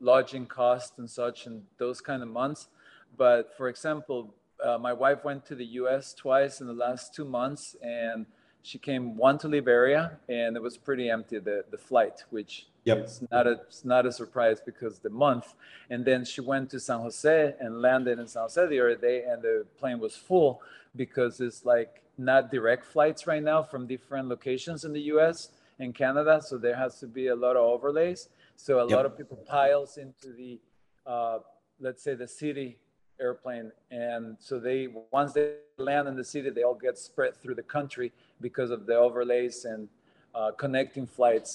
lodging 0.00 0.46
cost 0.46 0.98
and 0.98 1.10
such 1.10 1.46
in 1.46 1.62
those 1.78 2.00
kind 2.00 2.22
of 2.22 2.28
months. 2.28 2.68
But 3.16 3.56
for 3.56 3.68
example, 3.68 4.34
uh, 4.62 4.78
my 4.78 4.92
wife 4.92 5.24
went 5.24 5.44
to 5.46 5.54
the 5.54 5.66
U.S. 5.82 6.14
twice 6.14 6.60
in 6.60 6.66
the 6.66 6.72
last 6.72 7.14
two 7.14 7.24
months, 7.24 7.76
and 7.82 8.26
she 8.64 8.78
came 8.78 9.16
one 9.16 9.38
to 9.38 9.48
Liberia, 9.48 10.18
and 10.28 10.56
it 10.56 10.62
was 10.62 10.76
pretty 10.76 11.08
empty 11.08 11.38
the 11.38 11.64
the 11.70 11.78
flight, 11.78 12.24
which 12.30 12.66
yep. 12.84 12.98
it's 12.98 13.22
not 13.30 13.46
a 13.46 13.52
it's 13.68 13.84
not 13.84 14.06
a 14.06 14.12
surprise 14.12 14.58
because 14.64 14.98
the 14.98 15.10
month. 15.10 15.54
And 15.90 16.04
then 16.04 16.24
she 16.24 16.40
went 16.40 16.70
to 16.70 16.80
San 16.80 17.00
Jose 17.00 17.54
and 17.60 17.80
landed 17.80 18.18
in 18.18 18.26
San 18.26 18.42
Jose 18.42 18.66
the 18.66 18.80
other 18.80 18.96
day, 18.96 19.24
and 19.28 19.42
the 19.42 19.66
plane 19.78 20.00
was 20.00 20.16
full 20.16 20.62
because 20.96 21.40
it's 21.40 21.64
like 21.64 22.02
not 22.18 22.50
direct 22.50 22.84
flights 22.84 23.26
right 23.26 23.42
now 23.42 23.62
from 23.62 23.86
different 23.86 24.28
locations 24.28 24.84
in 24.84 24.92
the 24.92 25.02
U.S 25.14 25.50
and 25.78 25.94
Canada, 25.94 26.40
so 26.44 26.58
there 26.58 26.76
has 26.76 26.98
to 27.00 27.06
be 27.06 27.28
a 27.28 27.34
lot 27.34 27.56
of 27.56 27.62
overlays. 27.62 28.28
So 28.56 28.78
a 28.78 28.88
yep. 28.88 28.96
lot 28.96 29.06
of 29.06 29.16
people 29.16 29.36
piles 29.36 29.96
into 29.96 30.32
the, 30.32 30.60
uh, 31.06 31.38
let's 31.80 32.02
say, 32.02 32.14
the 32.14 32.28
city 32.28 32.78
airplane, 33.20 33.70
and 33.90 34.36
so 34.40 34.58
they 34.58 34.88
once 35.12 35.32
they 35.32 35.54
land 35.78 36.08
in 36.08 36.16
the 36.16 36.24
city, 36.24 36.50
they 36.50 36.62
all 36.62 36.74
get 36.74 36.98
spread 36.98 37.36
through 37.36 37.54
the 37.54 37.62
country 37.62 38.12
because 38.48 38.70
of 38.76 38.80
the 38.86 38.96
overlays 39.06 39.64
and 39.64 39.88
uh, 40.34 40.50
connecting 40.62 41.06
flights. 41.06 41.52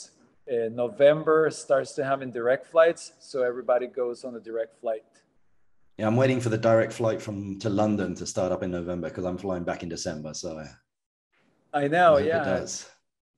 In 0.47 0.75
November 0.75 1.51
starts 1.51 1.91
to 1.97 2.03
having 2.03 2.31
direct 2.31 2.65
flights, 2.73 3.13
so 3.19 3.43
everybody 3.43 3.87
goes 4.01 4.23
on 4.25 4.31
a 4.35 4.41
direct 4.49 4.73
flight. 4.81 5.05
Yeah, 5.97 6.07
I'm 6.07 6.15
waiting 6.23 6.39
for 6.41 6.49
the 6.49 6.57
direct 6.57 6.93
flight 6.93 7.21
from 7.21 7.59
to 7.59 7.69
London 7.69 8.15
to 8.15 8.25
start 8.25 8.51
up 8.51 8.63
in 8.63 8.71
November 8.71 9.09
because 9.09 9.25
I'm 9.29 9.37
flying 9.37 9.63
back 9.63 9.83
in 9.83 9.89
December. 9.89 10.33
So 10.33 10.49
I 11.71 11.87
know, 11.87 12.17
I 12.17 12.21
yeah. 12.21 12.41
It 12.41 12.45
does. 12.45 12.89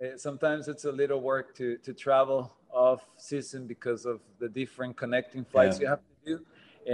Eh, 0.02 0.16
sometimes 0.18 0.68
it's 0.68 0.86
a 0.86 0.94
little 1.02 1.22
work 1.22 1.48
to 1.60 1.78
to 1.86 1.92
travel 1.94 2.40
off 2.72 3.02
season 3.18 3.68
because 3.68 4.06
of 4.06 4.18
the 4.40 4.50
different 4.50 4.94
connecting 5.04 5.44
flights 5.44 5.78
yeah. 5.78 5.82
you 5.84 5.90
have 5.94 6.04
to 6.08 6.16
do 6.30 6.36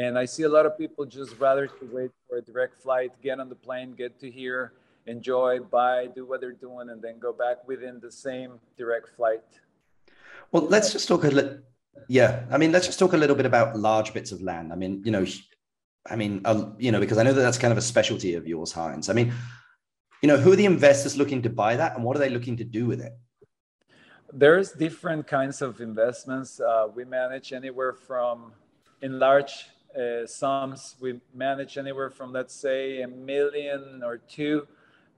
and 0.02 0.18
i 0.18 0.26
see 0.26 0.44
a 0.44 0.50
lot 0.58 0.66
of 0.66 0.74
people 0.78 1.06
just 1.06 1.32
rather 1.40 1.68
to 1.68 1.84
wait 1.98 2.12
for 2.28 2.38
a 2.38 2.42
direct 2.42 2.76
flight 2.84 3.12
get 3.22 3.40
on 3.40 3.48
the 3.48 3.60
plane 3.68 3.94
get 3.94 4.20
to 4.20 4.30
here 4.30 4.74
enjoy 5.08 5.60
buy 5.60 6.08
do 6.08 6.26
what 6.26 6.42
they're 6.42 6.52
doing 6.52 6.90
and 6.90 7.02
then 7.02 7.20
go 7.20 7.34
back 7.34 7.68
within 7.68 8.00
the 8.00 8.12
same 8.12 8.60
direct 8.78 9.10
flight. 9.16 9.44
Well 10.52 10.64
let's 10.64 10.92
just 10.92 11.08
talk 11.08 11.24
a 11.24 11.30
little 11.30 11.58
yeah 12.08 12.44
i 12.52 12.58
mean 12.58 12.72
let's 12.72 12.86
just 12.86 13.00
talk 13.00 13.14
a 13.14 13.18
little 13.18 13.36
bit 13.36 13.46
about 13.46 13.78
large 13.78 14.14
bits 14.14 14.32
of 14.32 14.42
land. 14.42 14.72
I 14.72 14.76
mean 14.76 15.02
you 15.06 15.12
know 15.12 15.26
i 16.10 16.16
mean 16.16 16.42
uh, 16.46 16.70
you 16.78 16.92
know 16.92 17.00
because 17.00 17.18
i 17.18 17.24
know 17.24 17.34
that 17.34 17.42
that's 17.42 17.58
kind 17.58 17.72
of 17.72 17.78
a 17.78 17.82
specialty 17.82 18.36
of 18.36 18.48
yours 18.48 18.72
heinz. 18.72 19.10
I 19.10 19.14
mean 19.14 19.34
you 20.22 20.28
know 20.28 20.38
who 20.38 20.52
are 20.52 20.56
the 20.56 20.66
investors 20.66 21.18
looking 21.18 21.42
to 21.44 21.50
buy 21.50 21.76
that 21.76 21.96
and 21.96 22.04
what 22.04 22.16
are 22.16 22.20
they 22.20 22.30
looking 22.30 22.58
to 22.58 22.64
do 22.64 22.86
with 22.86 23.02
it? 23.02 23.14
There's 24.34 24.74
different 24.74 25.26
kinds 25.26 25.62
of 25.62 25.80
investments. 25.80 26.60
Uh, 26.60 26.88
we 26.94 27.06
manage 27.06 27.54
anywhere 27.54 27.94
from 27.94 28.52
in 29.02 29.20
large 29.20 29.68
uh, 29.98 30.26
sums 30.26 30.96
we 31.00 31.20
manage 31.34 31.78
anywhere 31.78 32.10
from 32.10 32.32
let's 32.32 32.54
say 32.54 33.02
a 33.02 33.08
million 33.08 34.02
or 34.04 34.18
two 34.18 34.68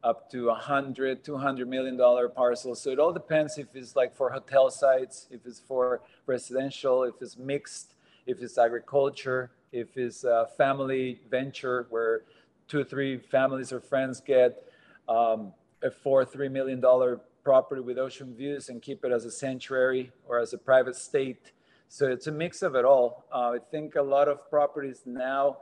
up 0.04 0.30
to 0.32 0.50
a 0.50 0.56
hundred, 0.56 1.24
two 1.24 1.38
hundred 1.38 1.68
million 1.68 1.98
dollar 1.98 2.30
parcels. 2.30 2.82
So 2.82 2.90
it 2.90 3.00
all 3.00 3.12
depends 3.12 3.58
if 3.58 3.68
it's 3.76 3.96
like 3.96 4.16
for 4.16 4.30
hotel 4.30 4.70
sites, 4.70 5.28
if 5.30 5.46
it's 5.46 5.60
for 5.60 6.02
residential, 6.26 7.04
if 7.04 7.16
it's 7.22 7.38
mixed, 7.38 7.94
if 8.26 8.42
it's 8.42 8.58
agriculture, 8.58 9.52
if 9.72 9.98
it's 9.98 10.24
a 10.24 10.48
family 10.58 11.20
venture 11.30 11.88
where 11.90 12.22
two 12.68 12.80
or 12.80 12.84
three 12.84 13.18
families 13.18 13.74
or 13.74 13.80
friends 13.80 14.22
get 14.22 14.64
um, 15.08 15.54
a 15.82 15.90
four, 15.90 16.26
$3 16.26 16.52
million 16.52 16.82
property 17.44 17.82
with 17.82 17.98
ocean 17.98 18.36
views 18.36 18.70
and 18.70 18.82
keep 18.82 19.04
it 19.04 19.12
as 19.12 19.26
a 19.26 19.32
sanctuary 19.32 20.12
or 20.28 20.40
as 20.40 20.54
a 20.54 20.58
private 20.58 20.96
state. 20.96 21.52
So 21.88 22.08
it's 22.08 22.28
a 22.28 22.32
mix 22.32 22.62
of 22.62 22.76
it 22.76 22.86
all. 22.86 23.26
Uh, 23.34 23.54
I 23.54 23.58
think 23.72 23.96
a 23.96 24.02
lot 24.02 24.28
of 24.28 24.50
properties 24.50 25.02
now 25.06 25.58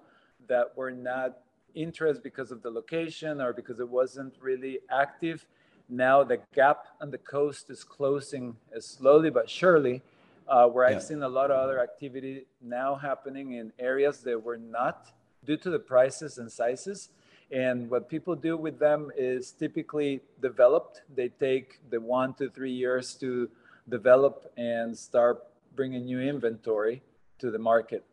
that 0.48 0.76
were 0.76 0.92
not 0.92 1.38
interested 1.76 2.24
because 2.24 2.52
of 2.52 2.62
the 2.62 2.70
location 2.70 3.42
or 3.42 3.54
because 3.54 3.80
it 3.80 3.90
wasn't 3.90 4.34
really 4.42 4.80
active. 4.92 5.46
Now 5.90 6.24
the 6.24 6.40
gap 6.54 6.88
on 7.02 7.12
the 7.12 7.18
coast 7.18 7.70
is 7.70 7.84
closing 7.84 8.56
slowly 8.80 9.30
but 9.30 9.50
surely, 9.50 10.02
uh, 10.48 10.68
where 10.68 10.90
yeah. 10.90 10.96
I've 10.96 11.04
seen 11.04 11.24
a 11.24 11.30
lot 11.30 11.52
of 11.52 11.58
other 11.58 11.82
activity 11.82 12.46
now 12.62 12.96
happening 12.96 13.54
in 13.54 13.72
areas 13.80 14.20
that 14.22 14.42
were 14.42 14.58
not 14.58 15.12
due 15.46 15.58
to 15.58 15.70
the 15.70 15.80
prices 15.80 16.38
and 16.38 16.52
sizes. 16.52 17.10
And 17.52 17.90
what 17.90 18.10
people 18.10 18.36
do 18.36 18.58
with 18.58 18.78
them 18.78 19.12
is 19.16 19.52
typically 19.52 20.22
developed. 20.42 21.04
They 21.16 21.30
take 21.30 21.80
the 21.90 22.02
one 22.02 22.34
to 22.36 22.50
three 22.50 22.74
years 22.74 23.14
to 23.16 23.50
develop 23.88 24.52
and 24.58 24.98
start 24.98 25.44
bringing 25.76 26.06
new 26.06 26.20
inventory 26.20 27.02
to 27.40 27.50
the 27.52 27.60
market. 27.60 28.04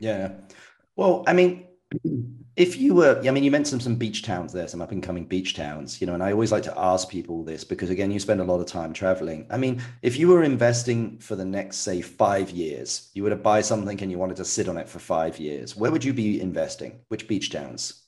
Yeah. 0.00 0.32
Well, 0.96 1.22
I 1.26 1.32
mean, 1.32 1.66
if 2.56 2.78
you 2.78 2.94
were, 2.94 3.20
I 3.24 3.30
mean, 3.30 3.44
you 3.44 3.50
mentioned 3.50 3.82
some 3.82 3.96
beach 3.96 4.22
towns 4.22 4.52
there, 4.52 4.66
some 4.66 4.80
up 4.80 4.90
and 4.90 5.02
coming 5.02 5.24
beach 5.24 5.54
towns, 5.54 6.00
you 6.00 6.06
know, 6.06 6.14
and 6.14 6.22
I 6.22 6.32
always 6.32 6.50
like 6.50 6.62
to 6.64 6.78
ask 6.78 7.08
people 7.08 7.44
this 7.44 7.64
because, 7.64 7.90
again, 7.90 8.10
you 8.10 8.18
spend 8.18 8.40
a 8.40 8.44
lot 8.44 8.60
of 8.60 8.66
time 8.66 8.92
traveling. 8.92 9.46
I 9.50 9.56
mean, 9.56 9.82
if 10.02 10.18
you 10.18 10.28
were 10.28 10.42
investing 10.42 11.18
for 11.18 11.36
the 11.36 11.44
next, 11.44 11.78
say, 11.78 12.00
five 12.00 12.50
years, 12.50 13.10
you 13.14 13.22
were 13.22 13.30
to 13.30 13.36
buy 13.36 13.60
something 13.60 14.00
and 14.00 14.10
you 14.10 14.18
wanted 14.18 14.38
to 14.38 14.44
sit 14.44 14.68
on 14.68 14.78
it 14.78 14.88
for 14.88 14.98
five 14.98 15.38
years, 15.38 15.76
where 15.76 15.90
would 15.90 16.04
you 16.04 16.12
be 16.12 16.40
investing? 16.40 17.00
Which 17.08 17.28
beach 17.28 17.50
towns? 17.50 18.02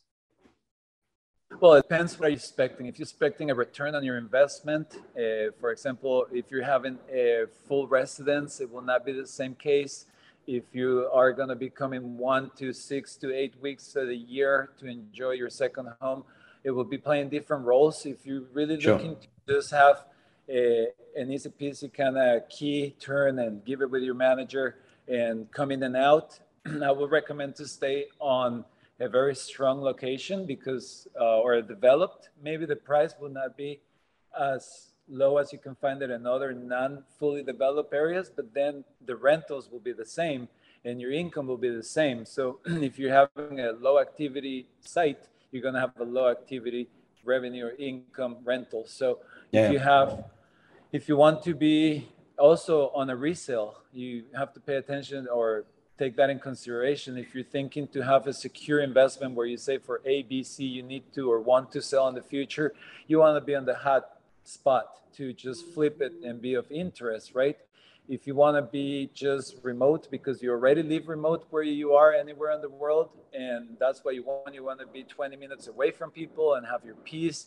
Well, 1.61 1.75
it 1.75 1.83
depends 1.83 2.19
what 2.19 2.31
you're 2.31 2.37
expecting. 2.37 2.87
If 2.87 2.99
you're 2.99 3.05
expecting 3.05 3.51
a 3.51 3.55
return 3.55 3.95
on 3.95 4.05
your 4.05 4.17
investment, 4.17 4.97
uh, 5.17 5.51
for 5.59 5.73
example, 5.73 6.27
if 6.33 6.51
you're 6.51 6.62
having 6.62 6.99
a 7.12 7.47
full 7.67 7.87
residence, 7.88 8.61
it 8.61 8.71
will 8.71 8.83
not 8.83 9.05
be 9.05 9.12
the 9.12 9.27
same 9.27 9.55
case. 9.55 10.07
If 10.48 10.74
you 10.74 11.11
are 11.12 11.34
going 11.34 11.50
to 11.50 11.54
be 11.54 11.68
coming 11.68 12.16
one 12.16 12.50
to 12.56 12.72
six 12.72 13.16
to 13.16 13.34
eight 13.34 13.61
weeks 13.61 13.94
of 13.96 14.08
the 14.08 14.16
year 14.16 14.70
to 14.78 14.87
enjoy 14.87 15.32
your 15.32 15.50
second 15.50 15.90
home, 16.00 16.24
it 16.64 16.70
will 16.70 16.84
be 16.84 16.96
playing 16.96 17.28
different 17.28 17.66
roles. 17.66 18.06
If 18.06 18.24
you're 18.24 18.44
really 18.54 18.80
sure. 18.80 18.94
looking 18.94 19.16
to 19.16 19.54
just 19.56 19.70
have 19.72 20.06
a, 20.48 20.87
an 21.14 21.30
easy 21.30 21.50
peasy 21.50 21.92
kind 21.92 22.16
of 22.16 22.48
key 22.48 22.96
turn 22.98 23.38
and 23.40 23.62
give 23.62 23.82
it 23.82 23.90
with 23.90 24.02
your 24.02 24.14
manager 24.14 24.76
and 25.06 25.52
come 25.52 25.70
in 25.70 25.82
and 25.82 25.94
out, 25.94 26.40
I 26.82 26.92
would 26.92 27.11
recommend 27.11 27.54
to 27.56 27.68
stay 27.68 28.06
on 28.18 28.64
a 29.00 29.06
very 29.06 29.34
strong 29.34 29.82
location 29.82 30.46
because, 30.46 31.06
uh, 31.20 31.40
or 31.40 31.61
developed, 31.61 32.30
maybe 32.42 32.64
the 32.64 32.76
price 32.76 33.12
will 33.20 33.28
not 33.28 33.54
be 33.54 33.82
as 34.40 34.92
low 35.09 35.38
as 35.38 35.53
you 35.53 35.59
can 35.59 35.75
find 35.75 36.03
it 36.03 36.11
in 36.11 36.27
other 36.27 36.53
non 36.53 37.05
fully 37.18 37.42
developed 37.42 37.92
areas, 37.92 38.31
but 38.35 38.55
then 38.55 38.85
the 39.05 39.16
rentals 39.16 39.71
will 39.71 39.81
be 39.81 39.92
the 39.92 40.05
same 40.07 40.49
and 40.85 41.01
your 41.01 41.12
income 41.12 41.47
will 41.47 41.57
be 41.57 41.71
the 41.71 41.83
same. 41.83 42.25
So 42.25 42.61
if 42.66 42.99
you're 42.99 43.12
having 43.12 43.61
a 43.61 43.73
low 43.73 43.99
activity 43.99 44.68
site, 44.81 45.29
you're 45.51 45.62
going 45.62 45.75
to 45.75 45.81
have 45.81 45.92
a 45.99 46.05
low 46.05 46.29
activity 46.29 46.88
revenue 47.25 47.66
or 47.66 47.73
income 47.79 48.37
rental. 48.44 48.85
So 48.87 49.18
yeah. 49.51 49.66
if 49.66 49.73
you 49.73 49.79
have, 49.79 50.25
if 50.92 51.09
you 51.09 51.16
want 51.16 51.42
to 51.44 51.55
be 51.55 52.09
also 52.38 52.90
on 52.94 53.11
a 53.11 53.16
resale, 53.16 53.83
you 53.92 54.25
have 54.37 54.53
to 54.55 54.61
pay 54.61 54.77
attention 54.77 55.27
or 55.29 55.64
take 55.99 56.16
that 56.16 56.31
in 56.31 56.38
consideration. 56.38 57.18
If 57.18 57.35
you're 57.35 57.44
thinking 57.44 57.88
to 57.88 58.03
have 58.03 58.27
a 58.27 58.33
secure 58.33 58.81
investment 58.81 59.35
where 59.35 59.47
you 59.47 59.57
say 59.57 59.79
for 59.79 60.01
A, 60.05 60.23
B, 60.23 60.42
C, 60.44 60.64
you 60.64 60.83
need 60.83 61.12
to 61.14 61.31
or 61.31 61.40
want 61.40 61.73
to 61.73 61.83
sell 61.83 62.07
in 62.09 62.14
the 62.14 62.23
future, 62.23 62.73
you 63.09 63.18
want 63.18 63.37
to 63.37 63.44
be 63.44 63.55
on 63.55 63.64
the 63.64 63.75
hot 63.75 64.17
spot 64.48 65.12
to 65.16 65.32
just 65.32 65.66
flip 65.74 66.00
it 66.00 66.12
and 66.24 66.40
be 66.40 66.54
of 66.54 66.70
interest, 66.70 67.32
right? 67.34 67.58
If 68.08 68.26
you 68.26 68.34
want 68.34 68.56
to 68.56 68.62
be 68.62 69.11
just 69.12 69.56
remote 69.62 70.08
because 70.11 70.42
you 70.42 70.50
already 70.50 70.82
live 70.82 71.08
remote 71.08 71.46
where 71.50 71.62
you 71.62 71.92
are 71.92 72.14
anywhere 72.14 72.52
in 72.52 72.62
the 72.62 72.70
world, 72.70 73.11
and 73.34 73.76
that's 73.78 74.02
what 74.02 74.14
you 74.14 74.24
want, 74.24 74.54
you 74.54 74.64
want 74.64 74.80
to 74.80 74.87
be 74.87 75.02
20 75.02 75.37
minutes 75.37 75.68
away 75.68 75.90
from 75.90 76.11
people 76.11 76.54
and 76.54 76.66
have 76.66 76.84
your 76.84 76.94
peace, 76.94 77.46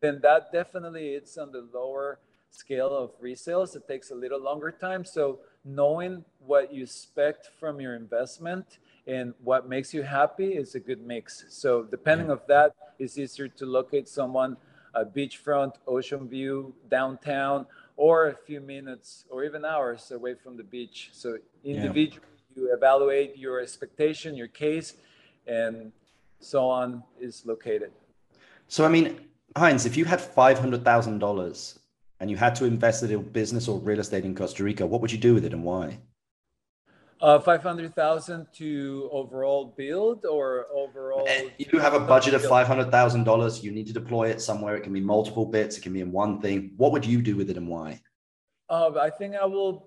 then 0.00 0.18
that 0.22 0.52
definitely 0.52 1.10
it's 1.10 1.38
on 1.38 1.52
the 1.52 1.68
lower 1.72 2.18
scale 2.50 2.94
of 2.94 3.10
resales. 3.22 3.76
It 3.76 3.86
takes 3.86 4.10
a 4.10 4.14
little 4.14 4.40
longer 4.40 4.72
time. 4.72 5.04
So 5.04 5.38
knowing 5.64 6.24
what 6.44 6.72
you 6.72 6.82
expect 6.82 7.50
from 7.60 7.80
your 7.80 7.94
investment 7.94 8.78
and 9.06 9.34
what 9.42 9.68
makes 9.68 9.94
you 9.94 10.02
happy 10.02 10.54
is 10.54 10.74
a 10.74 10.80
good 10.80 11.00
mix. 11.00 11.44
So 11.48 11.84
depending 11.84 12.26
yeah. 12.26 12.34
of 12.34 12.46
that, 12.48 12.74
it's 12.98 13.16
easier 13.18 13.48
to 13.48 13.66
locate 13.66 14.08
someone 14.08 14.56
a 14.94 15.04
beachfront, 15.04 15.74
ocean 15.86 16.28
view, 16.28 16.74
downtown, 16.90 17.66
or 17.96 18.28
a 18.28 18.34
few 18.34 18.60
minutes 18.60 19.24
or 19.30 19.44
even 19.44 19.64
hours 19.64 20.10
away 20.10 20.34
from 20.34 20.56
the 20.56 20.62
beach. 20.62 21.10
So 21.12 21.38
individually, 21.64 22.26
yeah. 22.54 22.62
you 22.62 22.74
evaluate 22.74 23.36
your 23.36 23.60
expectation, 23.60 24.34
your 24.34 24.48
case, 24.48 24.94
and 25.46 25.92
so 26.40 26.68
on 26.68 27.02
is 27.20 27.44
located. 27.46 27.92
So 28.68 28.84
I 28.84 28.88
mean, 28.88 29.20
Heinz, 29.56 29.86
if 29.86 29.96
you 29.96 30.04
had 30.04 30.20
five 30.20 30.58
hundred 30.58 30.84
thousand 30.84 31.18
dollars 31.18 31.78
and 32.20 32.30
you 32.30 32.36
had 32.36 32.54
to 32.56 32.64
invest 32.64 33.02
it 33.02 33.10
in 33.10 33.22
business 33.22 33.68
or 33.68 33.78
real 33.78 34.00
estate 34.00 34.24
in 34.24 34.34
Costa 34.34 34.64
Rica, 34.64 34.86
what 34.86 35.00
would 35.00 35.12
you 35.12 35.18
do 35.18 35.34
with 35.34 35.44
it 35.44 35.52
and 35.52 35.64
why? 35.64 35.98
Uh, 37.22 37.38
500,000 37.38 38.48
to 38.52 39.08
overall 39.12 39.72
build 39.76 40.26
or 40.26 40.66
overall? 40.74 41.28
You 41.56 41.78
have 41.78 41.94
a 41.94 42.00
budget 42.00 42.34
of 42.34 42.42
$500,000. 42.42 43.62
You 43.62 43.70
need 43.70 43.86
to 43.86 43.92
deploy 43.92 44.28
it 44.30 44.40
somewhere. 44.40 44.74
It 44.74 44.82
can 44.82 44.92
be 44.92 45.00
multiple 45.00 45.46
bits. 45.46 45.78
It 45.78 45.82
can 45.82 45.92
be 45.92 46.00
in 46.00 46.10
one 46.10 46.40
thing. 46.40 46.72
What 46.78 46.90
would 46.90 47.06
you 47.06 47.22
do 47.22 47.36
with 47.36 47.48
it 47.48 47.56
and 47.56 47.68
why? 47.68 48.00
Uh, 48.68 48.98
I 49.00 49.08
think 49.08 49.36
I 49.36 49.44
will 49.44 49.86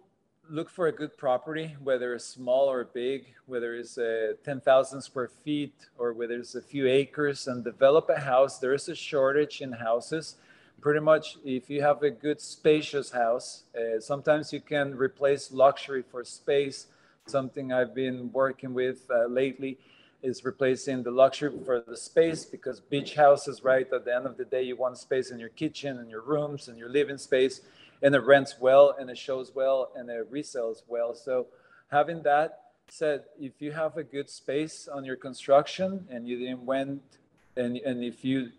look 0.49 0.69
for 0.69 0.87
a 0.87 0.93
good 0.93 1.17
property, 1.17 1.75
whether 1.83 2.13
it's 2.13 2.23
small 2.23 2.71
or 2.71 2.85
big, 2.85 3.25
whether 3.47 3.75
it's 3.75 3.97
uh, 3.97 4.35
10,000 4.45 5.01
square 5.01 5.27
feet 5.43 5.75
or 5.97 6.13
whether 6.13 6.35
it's 6.35 6.55
a 6.55 6.61
few 6.61 6.87
acres 6.87 7.47
and 7.47 7.65
develop 7.65 8.09
a 8.09 8.21
house. 8.21 8.59
There 8.59 8.73
is 8.73 8.87
a 8.87 8.95
shortage 8.95 9.59
in 9.59 9.73
houses. 9.73 10.35
Pretty 10.79 11.01
much, 11.01 11.37
if 11.43 11.69
you 11.69 11.81
have 11.81 12.01
a 12.01 12.11
good 12.11 12.39
spacious 12.39 13.11
house, 13.11 13.63
uh, 13.75 13.99
sometimes 13.99 14.53
you 14.53 14.61
can 14.61 14.95
replace 14.95 15.51
luxury 15.51 16.01
for 16.09 16.23
space 16.23 16.87
something 17.27 17.73
I've 17.73 17.95
been 17.95 18.31
working 18.31 18.73
with 18.73 19.09
uh, 19.09 19.25
lately 19.25 19.79
is 20.21 20.45
replacing 20.45 21.01
the 21.03 21.11
luxury 21.11 21.51
for 21.65 21.83
the 21.87 21.97
space 21.97 22.45
because 22.45 22.79
beach 22.79 23.15
houses, 23.15 23.63
right? 23.63 23.87
At 23.91 24.05
the 24.05 24.15
end 24.15 24.27
of 24.27 24.37
the 24.37 24.45
day, 24.45 24.61
you 24.61 24.75
want 24.75 24.97
space 24.97 25.31
in 25.31 25.39
your 25.39 25.49
kitchen 25.49 25.97
and 25.97 26.09
your 26.09 26.21
rooms 26.21 26.67
and 26.67 26.77
your 26.77 26.89
living 26.89 27.17
space, 27.17 27.61
and 28.03 28.13
it 28.13 28.19
rents 28.19 28.55
well 28.59 28.95
and 28.99 29.09
it 29.09 29.17
shows 29.17 29.51
well 29.55 29.91
and 29.95 30.09
it 30.09 30.31
resells 30.31 30.83
well. 30.87 31.15
So, 31.15 31.47
having 31.91 32.21
that 32.23 32.61
said, 32.89 33.23
if 33.39 33.59
you 33.59 33.71
have 33.71 33.97
a 33.97 34.03
good 34.03 34.29
space 34.29 34.87
on 34.87 35.03
your 35.03 35.15
construction 35.15 36.07
and 36.11 36.27
you 36.27 36.37
didn't 36.37 36.63
went 36.65 37.01
and 37.57 37.77
and 37.77 38.03
if 38.03 38.23
you 38.23 38.51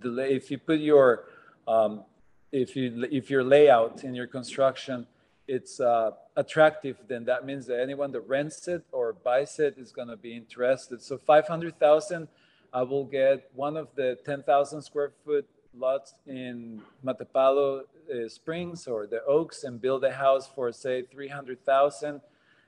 delay, 0.00 0.34
if 0.34 0.50
you 0.50 0.58
put 0.58 0.78
your 0.78 1.24
um, 1.66 2.04
if 2.52 2.76
you 2.76 3.04
if 3.10 3.30
your 3.30 3.42
layout 3.42 4.04
in 4.04 4.14
your 4.14 4.28
construction 4.28 5.06
it's 5.48 5.80
uh, 5.80 6.12
attractive, 6.36 6.96
then 7.08 7.24
that 7.24 7.44
means 7.44 7.66
that 7.66 7.80
anyone 7.80 8.12
that 8.12 8.20
rents 8.28 8.68
it 8.68 8.84
or 8.92 9.12
buys 9.12 9.58
it 9.58 9.76
is 9.76 9.92
going 9.92 10.08
to 10.08 10.16
be 10.16 10.36
interested. 10.36 11.02
So 11.02 11.18
500,000, 11.18 12.28
I 12.72 12.82
will 12.82 13.04
get 13.04 13.50
one 13.54 13.76
of 13.76 13.88
the 13.94 14.18
10,000 14.24 14.82
square 14.82 15.12
foot 15.24 15.46
lots 15.76 16.14
in 16.26 16.82
Matapalo 17.04 17.82
uh, 17.82 18.28
Springs 18.28 18.86
or 18.86 19.06
the 19.06 19.22
Oaks 19.24 19.64
and 19.64 19.80
build 19.80 20.04
a 20.04 20.12
house 20.12 20.46
for 20.46 20.70
say 20.72 21.02
300,000 21.02 22.20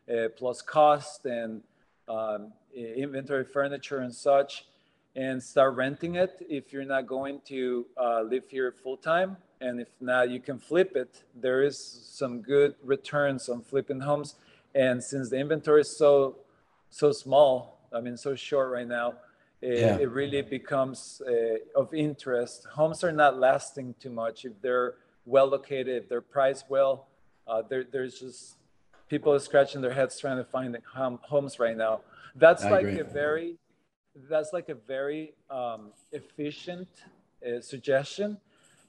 uh, 0.07 0.29
plus 0.37 0.63
cost 0.63 1.25
and 1.27 1.63
um, 2.09 2.53
inventory 2.75 3.45
furniture 3.45 3.99
and 3.99 4.15
such 4.15 4.67
and 5.17 5.43
start 5.43 5.75
renting 5.77 6.17
it 6.17 6.45
if 6.49 6.73
you're 6.73 6.85
not 6.85 7.07
going 7.07 7.41
to 7.47 7.87
uh, 7.97 8.21
live 8.23 8.49
here 8.49 8.73
full 8.73 8.97
time 8.97 9.37
and 9.65 9.81
if 9.81 9.89
not 10.01 10.31
you 10.31 10.41
can 10.41 10.59
flip 10.59 10.95
it. 10.95 11.23
There 11.35 11.63
is 11.63 11.77
some 12.21 12.43
good 12.43 12.75
returns 12.83 13.49
on 13.49 13.63
flipping 13.63 14.01
homes. 14.01 14.37
And 14.75 15.03
since 15.03 15.31
the 15.31 15.39
inventory 15.39 15.83
is 15.83 15.97
so 15.97 16.37
so 16.91 17.11
small 17.11 17.55
i 17.93 18.01
mean 18.01 18.17
so 18.17 18.37
short 18.37 18.71
right 18.71 18.87
now 18.87 19.15
it, 19.61 19.79
yeah. 19.81 19.97
it 20.05 20.11
really 20.11 20.43
becomes 20.43 21.23
uh, 21.27 21.81
of 21.81 21.93
interest. 21.93 22.67
Homes 22.73 23.03
are 23.03 23.11
not 23.11 23.33
lasting 23.39 23.95
too 23.99 24.11
much. 24.11 24.45
If 24.45 24.53
they're 24.61 24.95
well 25.27 25.49
located 25.57 25.95
if 26.03 26.09
they're 26.09 26.29
priced 26.37 26.67
well 26.69 27.07
uh, 27.49 27.63
there's 27.69 28.21
just 28.21 28.57
people 29.09 29.33
are 29.33 29.39
scratching 29.39 29.81
their 29.81 29.97
heads 30.01 30.21
trying 30.21 30.37
to 30.37 30.45
find 30.45 30.77
homes 31.33 31.59
right 31.59 31.77
now. 31.77 31.95
That's 32.37 32.65
I 32.65 32.71
like 32.71 32.87
agree. 32.87 33.01
a 33.01 33.05
very 33.23 33.57
that's 34.31 34.53
like 34.53 34.69
a 34.69 34.79
very 34.97 35.35
um, 35.51 35.83
efficient 36.13 36.89
uh, 37.45 37.61
suggestion 37.61 38.39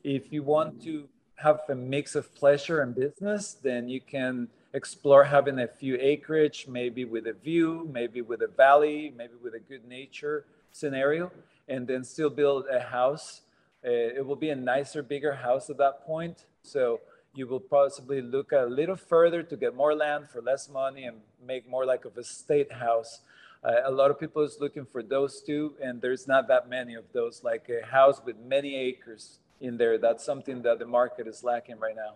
if 0.05 0.31
you 0.31 0.43
want 0.43 0.83
to 0.83 1.07
have 1.37 1.61
a 1.67 1.73
mix 1.73 2.13
of 2.13 2.33
pleasure 2.35 2.81
and 2.81 2.93
business, 2.93 3.55
then 3.55 3.89
you 3.89 3.99
can 3.99 4.47
explore 4.73 5.23
having 5.23 5.59
a 5.59 5.67
few 5.67 5.97
acreage, 5.99 6.67
maybe 6.67 7.05
with 7.05 7.25
a 7.25 7.33
view, 7.33 7.89
maybe 7.91 8.21
with 8.21 8.43
a 8.43 8.47
valley, 8.47 9.11
maybe 9.17 9.33
with 9.41 9.55
a 9.55 9.59
good 9.59 9.83
nature 9.83 10.45
scenario, 10.71 11.31
and 11.67 11.87
then 11.87 12.03
still 12.03 12.29
build 12.29 12.65
a 12.71 12.79
house. 12.79 13.41
Uh, 13.83 13.89
it 13.89 14.25
will 14.25 14.35
be 14.35 14.51
a 14.51 14.55
nicer, 14.55 15.01
bigger 15.01 15.33
house 15.33 15.71
at 15.71 15.77
that 15.77 16.05
point. 16.05 16.45
So 16.61 16.99
you 17.33 17.47
will 17.47 17.59
possibly 17.59 18.21
look 18.21 18.51
a 18.51 18.65
little 18.69 18.95
further 18.95 19.41
to 19.41 19.57
get 19.57 19.75
more 19.75 19.95
land 19.95 20.29
for 20.29 20.39
less 20.39 20.69
money 20.69 21.05
and 21.05 21.17
make 21.43 21.67
more 21.67 21.85
like 21.85 22.05
of 22.05 22.15
a 22.17 22.23
state 22.23 22.71
house. 22.71 23.21
Uh, 23.63 23.77
a 23.85 23.91
lot 23.91 24.11
of 24.11 24.19
people 24.19 24.43
is 24.43 24.57
looking 24.59 24.85
for 24.85 25.01
those 25.01 25.41
two, 25.41 25.73
and 25.81 25.99
there's 25.99 26.27
not 26.27 26.47
that 26.47 26.69
many 26.69 26.93
of 26.93 27.05
those, 27.11 27.43
like 27.43 27.67
a 27.69 27.83
house 27.83 28.21
with 28.23 28.37
many 28.37 28.75
acres 28.75 29.39
in 29.61 29.77
there. 29.77 29.97
That's 29.97 30.23
something 30.23 30.61
that 30.63 30.79
the 30.79 30.85
market 30.85 31.27
is 31.27 31.43
lacking 31.43 31.79
right 31.79 31.95
now. 31.95 32.15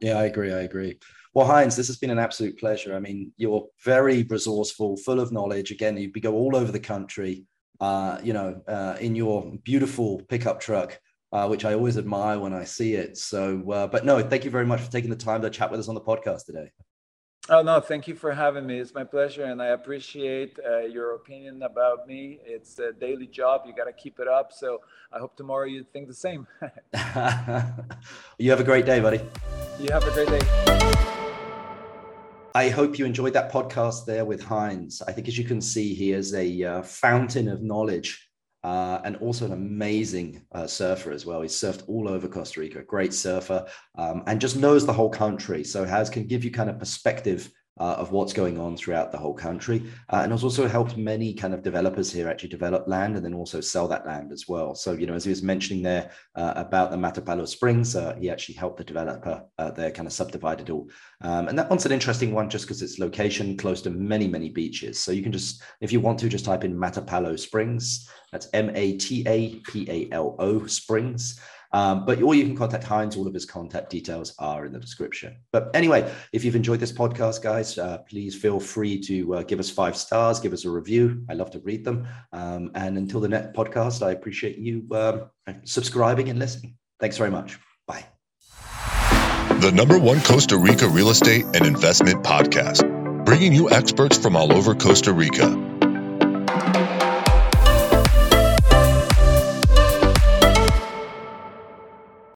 Yeah, 0.00 0.18
I 0.18 0.24
agree. 0.24 0.52
I 0.52 0.60
agree. 0.60 0.98
Well, 1.34 1.46
Heinz, 1.46 1.76
this 1.76 1.86
has 1.86 1.98
been 1.98 2.10
an 2.10 2.18
absolute 2.18 2.58
pleasure. 2.58 2.96
I 2.96 3.00
mean, 3.00 3.32
you're 3.36 3.66
very 3.84 4.22
resourceful, 4.24 4.96
full 4.96 5.20
of 5.20 5.30
knowledge. 5.30 5.70
Again, 5.70 5.96
you 5.96 6.10
go 6.10 6.34
all 6.34 6.56
over 6.56 6.72
the 6.72 6.80
country, 6.80 7.44
uh, 7.80 8.18
you 8.22 8.32
know, 8.32 8.60
uh, 8.66 8.96
in 9.00 9.14
your 9.14 9.52
beautiful 9.62 10.22
pickup 10.28 10.58
truck, 10.60 10.98
uh, 11.32 11.46
which 11.46 11.64
I 11.64 11.74
always 11.74 11.98
admire 11.98 12.38
when 12.38 12.52
I 12.52 12.64
see 12.64 12.94
it. 12.94 13.16
So, 13.18 13.70
uh, 13.70 13.86
but 13.86 14.04
no, 14.04 14.20
thank 14.22 14.44
you 14.44 14.50
very 14.50 14.66
much 14.66 14.80
for 14.80 14.90
taking 14.90 15.10
the 15.10 15.16
time 15.16 15.42
to 15.42 15.50
chat 15.50 15.70
with 15.70 15.80
us 15.80 15.88
on 15.88 15.94
the 15.94 16.00
podcast 16.00 16.46
today. 16.46 16.70
Oh, 17.48 17.62
no, 17.62 17.80
thank 17.80 18.06
you 18.06 18.14
for 18.14 18.32
having 18.32 18.66
me. 18.66 18.78
It's 18.78 18.94
my 18.94 19.02
pleasure. 19.02 19.44
And 19.44 19.62
I 19.62 19.68
appreciate 19.68 20.58
uh, 20.64 20.80
your 20.80 21.14
opinion 21.14 21.62
about 21.62 22.06
me. 22.06 22.38
It's 22.44 22.78
a 22.78 22.92
daily 22.92 23.26
job. 23.26 23.62
You 23.66 23.74
got 23.74 23.84
to 23.84 23.92
keep 23.92 24.20
it 24.20 24.28
up. 24.28 24.52
So 24.52 24.82
I 25.12 25.18
hope 25.18 25.36
tomorrow 25.36 25.64
you 25.64 25.84
think 25.92 26.06
the 26.06 26.14
same. 26.14 26.46
you 28.38 28.50
have 28.50 28.60
a 28.60 28.64
great 28.64 28.84
day, 28.86 29.00
buddy. 29.00 29.20
You 29.80 29.90
have 29.90 30.06
a 30.06 30.12
great 30.12 30.28
day. 30.28 30.40
I 32.54 32.68
hope 32.68 32.98
you 32.98 33.04
enjoyed 33.06 33.32
that 33.32 33.50
podcast 33.50 34.04
there 34.04 34.24
with 34.24 34.42
Heinz. 34.42 35.02
I 35.02 35.12
think, 35.12 35.26
as 35.26 35.38
you 35.38 35.44
can 35.44 35.60
see, 35.60 35.94
he 35.94 36.12
is 36.12 36.34
a 36.34 36.62
uh, 36.62 36.82
fountain 36.82 37.48
of 37.48 37.62
knowledge 37.62 38.29
uh, 38.62 39.00
and 39.04 39.16
also 39.16 39.46
an 39.46 39.52
amazing 39.52 40.42
uh, 40.52 40.66
surfer 40.66 41.12
as 41.12 41.24
well. 41.24 41.42
He's 41.42 41.52
surfed 41.52 41.88
all 41.88 42.08
over 42.08 42.28
Costa 42.28 42.60
Rica, 42.60 42.82
great 42.82 43.14
surfer, 43.14 43.66
um, 43.96 44.22
and 44.26 44.40
just 44.40 44.56
knows 44.56 44.84
the 44.84 44.92
whole 44.92 45.10
country. 45.10 45.64
So 45.64 45.84
has 45.84 46.10
can 46.10 46.26
give 46.26 46.44
you 46.44 46.50
kind 46.50 46.70
of 46.70 46.78
perspective 46.78 47.50
uh, 47.80 47.94
of 47.98 48.12
what's 48.12 48.32
going 48.32 48.60
on 48.60 48.76
throughout 48.76 49.10
the 49.10 49.18
whole 49.18 49.34
country. 49.34 49.82
Uh, 50.10 50.20
and 50.22 50.32
has 50.32 50.44
also 50.44 50.68
helped 50.68 50.96
many 50.96 51.32
kind 51.32 51.54
of 51.54 51.62
developers 51.62 52.12
here 52.12 52.28
actually 52.28 52.50
develop 52.50 52.86
land 52.86 53.16
and 53.16 53.24
then 53.24 53.34
also 53.34 53.60
sell 53.60 53.88
that 53.88 54.06
land 54.06 54.30
as 54.30 54.46
well. 54.46 54.74
So, 54.74 54.92
you 54.92 55.06
know, 55.06 55.14
as 55.14 55.24
he 55.24 55.30
was 55.30 55.42
mentioning 55.42 55.82
there 55.82 56.10
uh, 56.36 56.52
about 56.56 56.90
the 56.90 56.96
Matapalo 56.96 57.48
Springs, 57.48 57.96
uh, 57.96 58.14
he 58.20 58.30
actually 58.30 58.56
helped 58.56 58.76
the 58.76 58.84
developer 58.84 59.42
uh, 59.58 59.70
there 59.70 59.90
kind 59.90 60.06
of 60.06 60.12
subdivide 60.12 60.60
it 60.60 60.70
all. 60.70 60.88
Um, 61.22 61.48
and 61.48 61.58
that 61.58 61.70
one's 61.70 61.86
an 61.86 61.92
interesting 61.92 62.32
one 62.32 62.50
just 62.50 62.66
because 62.66 62.82
it's 62.82 62.98
location 62.98 63.56
close 63.56 63.80
to 63.82 63.90
many, 63.90 64.28
many 64.28 64.50
beaches. 64.50 65.00
So 65.00 65.12
you 65.12 65.22
can 65.22 65.32
just, 65.32 65.62
if 65.80 65.90
you 65.90 66.00
want 66.00 66.18
to, 66.20 66.28
just 66.28 66.44
type 66.44 66.64
in 66.64 66.76
Matapalo 66.76 67.38
Springs. 67.38 68.08
That's 68.30 68.48
M 68.52 68.70
A 68.74 68.96
T 68.96 69.24
A 69.26 69.56
P 69.60 69.86
A 69.90 70.14
L 70.14 70.36
O 70.38 70.66
Springs. 70.66 71.40
Um, 71.72 72.04
but 72.04 72.20
or 72.22 72.34
you 72.34 72.44
can 72.44 72.56
contact 72.56 72.84
Heinz. 72.84 73.16
All 73.16 73.26
of 73.26 73.34
his 73.34 73.44
contact 73.44 73.90
details 73.90 74.34
are 74.38 74.66
in 74.66 74.72
the 74.72 74.80
description. 74.80 75.36
But 75.52 75.70
anyway, 75.74 76.10
if 76.32 76.44
you've 76.44 76.56
enjoyed 76.56 76.80
this 76.80 76.92
podcast, 76.92 77.42
guys, 77.42 77.78
uh, 77.78 77.98
please 78.08 78.34
feel 78.34 78.58
free 78.60 79.00
to 79.02 79.34
uh, 79.36 79.42
give 79.42 79.60
us 79.60 79.70
five 79.70 79.96
stars, 79.96 80.40
give 80.40 80.52
us 80.52 80.64
a 80.64 80.70
review. 80.70 81.24
I 81.30 81.34
love 81.34 81.50
to 81.52 81.60
read 81.60 81.84
them. 81.84 82.06
Um, 82.32 82.70
and 82.74 82.98
until 82.98 83.20
the 83.20 83.28
next 83.28 83.54
podcast, 83.56 84.04
I 84.04 84.12
appreciate 84.12 84.58
you 84.58 84.86
um, 84.92 85.30
subscribing 85.64 86.28
and 86.28 86.38
listening. 86.38 86.76
Thanks 86.98 87.16
very 87.16 87.30
much. 87.30 87.58
Bye. 87.86 88.04
The 89.60 89.72
number 89.74 89.98
one 89.98 90.20
Costa 90.22 90.56
Rica 90.56 90.88
real 90.88 91.10
estate 91.10 91.44
and 91.44 91.66
investment 91.66 92.24
podcast, 92.24 93.24
bringing 93.24 93.52
you 93.52 93.70
experts 93.70 94.16
from 94.16 94.34
all 94.34 94.52
over 94.52 94.74
Costa 94.74 95.12
Rica 95.12 95.59